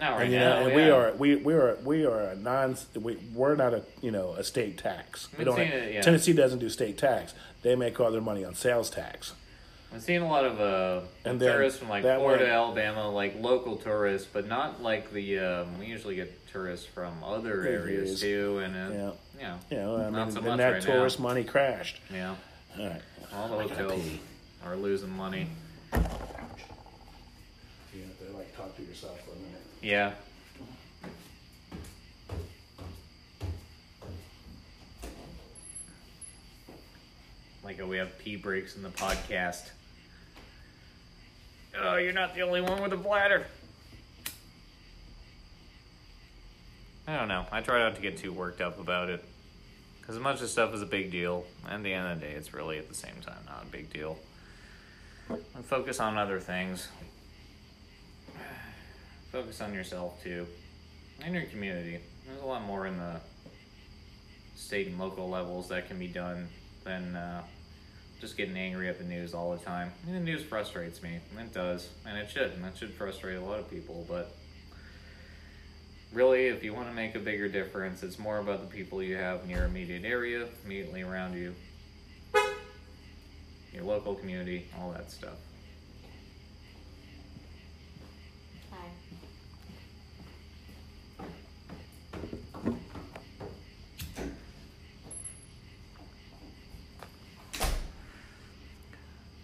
[0.01, 0.61] not right and, you now.
[0.61, 3.83] know, and we are we we are we are a non we, we're not a
[4.03, 5.29] you know a state tax.
[5.39, 5.59] We don't.
[5.61, 6.01] it, yeah.
[6.03, 7.33] Tennessee doesn't do state tax.
[7.63, 9.35] They make all their money on sales tax.
[9.93, 13.77] I'm seeing a lot of uh, And tourists from like Florida, way- Alabama, like local
[13.77, 15.39] tourists, but not like the.
[15.39, 18.21] Um, we usually get tourists from other Other areas areas.
[18.21, 19.11] too, and uh, Yeah.
[19.39, 21.23] you know, You know, I mean, Not so then much that right tourist now.
[21.29, 22.01] money crashed.
[22.13, 22.35] yeah,
[22.79, 23.03] All right.
[23.35, 24.03] all the hotels
[24.65, 25.49] are losing money.
[25.95, 26.11] You have
[28.31, 29.63] to like talk to yourself for a minute.
[29.81, 30.13] Yeah.
[37.65, 39.71] Like we have pee breaks in the podcast.
[41.81, 43.47] Oh, you're not the only one with a bladder.
[47.07, 47.47] I don't know.
[47.53, 49.25] I try not to get too worked up about it.
[50.01, 52.33] Because as much as stuff is a big deal, at the end of the day,
[52.33, 54.19] it's really at the same time not a big deal.
[55.29, 56.89] And focus on other things.
[59.33, 60.47] Focus on yourself too,
[61.23, 61.99] and your community.
[62.27, 63.21] There's a lot more in the
[64.57, 66.49] state and local levels that can be done
[66.85, 67.43] than uh,
[68.21, 69.93] just getting angry at the news all the time.
[70.03, 71.21] I mean, the news frustrates me.
[71.39, 74.05] It does, and it should, and that should frustrate a lot of people.
[74.09, 74.35] But
[76.13, 79.17] really, if you want to make a bigger difference, it's more about the people you
[79.17, 81.55] have in your immediate area, immediately around you,
[83.73, 85.37] your local community, all that stuff.
[88.73, 88.87] Hi.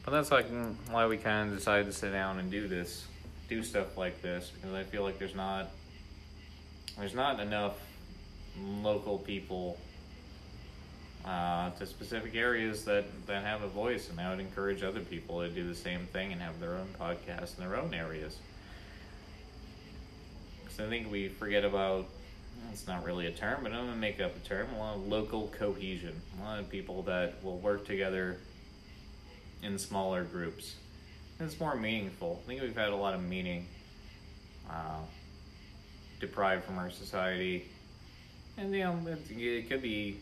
[0.04, 3.06] But that's like mm, why we kind of decided to sit down and do this,
[3.48, 5.70] do stuff like this, because I feel like there's not,
[6.98, 7.74] there's not enough
[8.62, 9.78] local people
[11.24, 15.40] uh, to specific areas that that have a voice, and I would encourage other people
[15.40, 18.36] to do the same thing and have their own podcasts in their own areas.
[20.62, 22.06] Because I think we forget about.
[22.72, 24.68] It's not really a term, but I'm gonna make up a term.
[24.74, 26.20] A lot of local cohesion.
[26.40, 28.38] A lot of people that will work together
[29.62, 30.76] in smaller groups.
[31.40, 32.40] It's more meaningful.
[32.44, 33.66] I think we've had a lot of meaning
[34.70, 35.00] uh,
[36.20, 37.68] deprived from our society,
[38.56, 40.18] and you know it, it could be.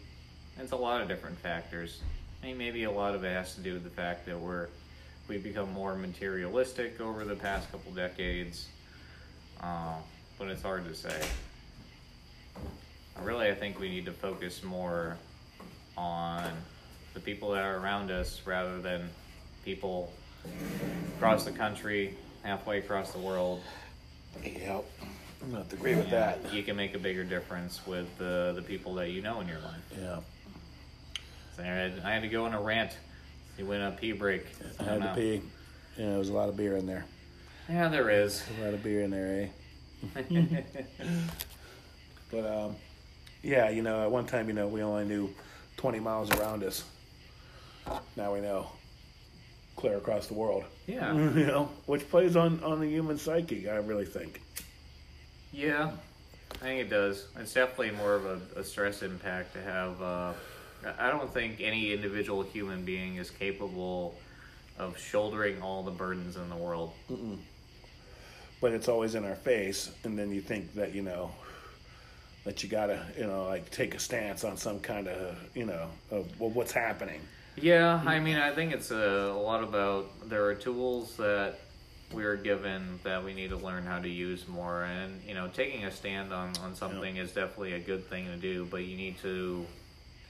[0.59, 2.01] It's a lot of different factors.
[2.43, 4.69] I mean, maybe a lot of it has to do with the fact that we're
[5.29, 8.69] we've become more materialistic over the past couple decades,
[9.61, 9.95] uh,
[10.39, 11.23] but it's hard to say.
[13.23, 15.17] Really, I think we need to focus more
[15.97, 16.51] on
[17.15, 19.09] the people that are around us rather than
[19.65, 20.13] people
[21.17, 23.61] across the country, halfway across the world.
[24.43, 24.85] Yep.
[25.43, 26.53] I'm gonna have to agree with that.
[26.53, 29.59] You can make a bigger difference with the the people that you know in your
[29.61, 29.83] life.
[30.01, 30.21] Yeah.
[31.57, 32.97] So I, had, I had to go on a rant.
[33.59, 34.47] You went on a pee break.
[34.81, 35.43] I I had don't to pee.
[35.99, 37.05] Yeah, there was a lot of beer in there.
[37.69, 38.43] Yeah, there is.
[38.59, 39.51] A lot of beer in there,
[40.17, 40.29] eh?
[42.33, 42.77] But um,
[43.43, 45.31] yeah, you know, at one time, you know, we only knew
[45.77, 46.83] 20 miles around us.
[48.17, 48.69] Now we know
[49.77, 50.65] clear across the world.
[50.87, 51.13] yeah.
[51.15, 53.69] you know, which plays on on the human psyche.
[53.69, 54.41] I really think.
[55.53, 55.91] Yeah,
[56.53, 57.27] I think it does.
[57.39, 60.01] It's definitely more of a, a stress impact to have.
[60.01, 60.33] Uh,
[60.99, 64.15] I don't think any individual human being is capable
[64.79, 66.93] of shouldering all the burdens in the world.
[68.61, 71.33] But it's always in our face, and then you think that you know
[72.45, 75.89] that you gotta, you know, like take a stance on some kind of, you know,
[76.11, 77.21] of well, what's happening.
[77.57, 81.59] Yeah, I mean, I think it's a, a lot about there are tools that
[82.13, 85.49] we are given that we need to learn how to use more, and you know,
[85.49, 88.97] taking a stand on on something is definitely a good thing to do, but you
[88.97, 89.67] need to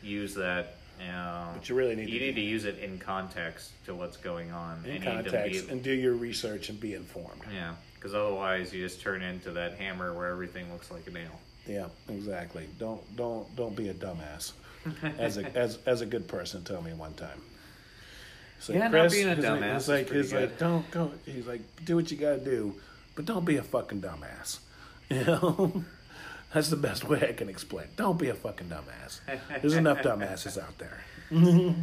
[0.02, 1.48] use that Yeah.
[1.54, 4.50] But you really need you to need to use it in context to what's going
[4.52, 4.84] on.
[4.84, 7.42] in and you need to context be- and do your research and be informed.
[7.52, 11.40] yeah, because otherwise you just turn into that hammer where everything looks like a nail.
[11.66, 12.68] Yeah, exactly.
[12.78, 14.52] Don't don't don't be a dumbass.
[15.18, 17.40] As a as as a good person told me one time.
[18.58, 21.10] He's Yeah, not being a he's like- dumbass He's like, he's like, don't go.
[21.26, 22.74] He's like, do what you gotta do,
[23.14, 24.58] but don't be a fucking dumbass.
[25.10, 25.84] You know,
[26.54, 27.86] that's the best way I can explain.
[27.96, 29.20] Don't be a fucking dumbass.
[29.60, 31.04] There's enough dumbasses out there.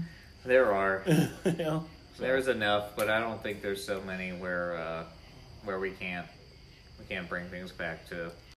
[0.46, 1.04] There are.
[1.08, 1.86] you know,
[2.16, 5.04] So- There's enough, but I don't think there's so many where uh,
[5.64, 6.26] where we can't
[6.98, 8.32] we can't bring things back to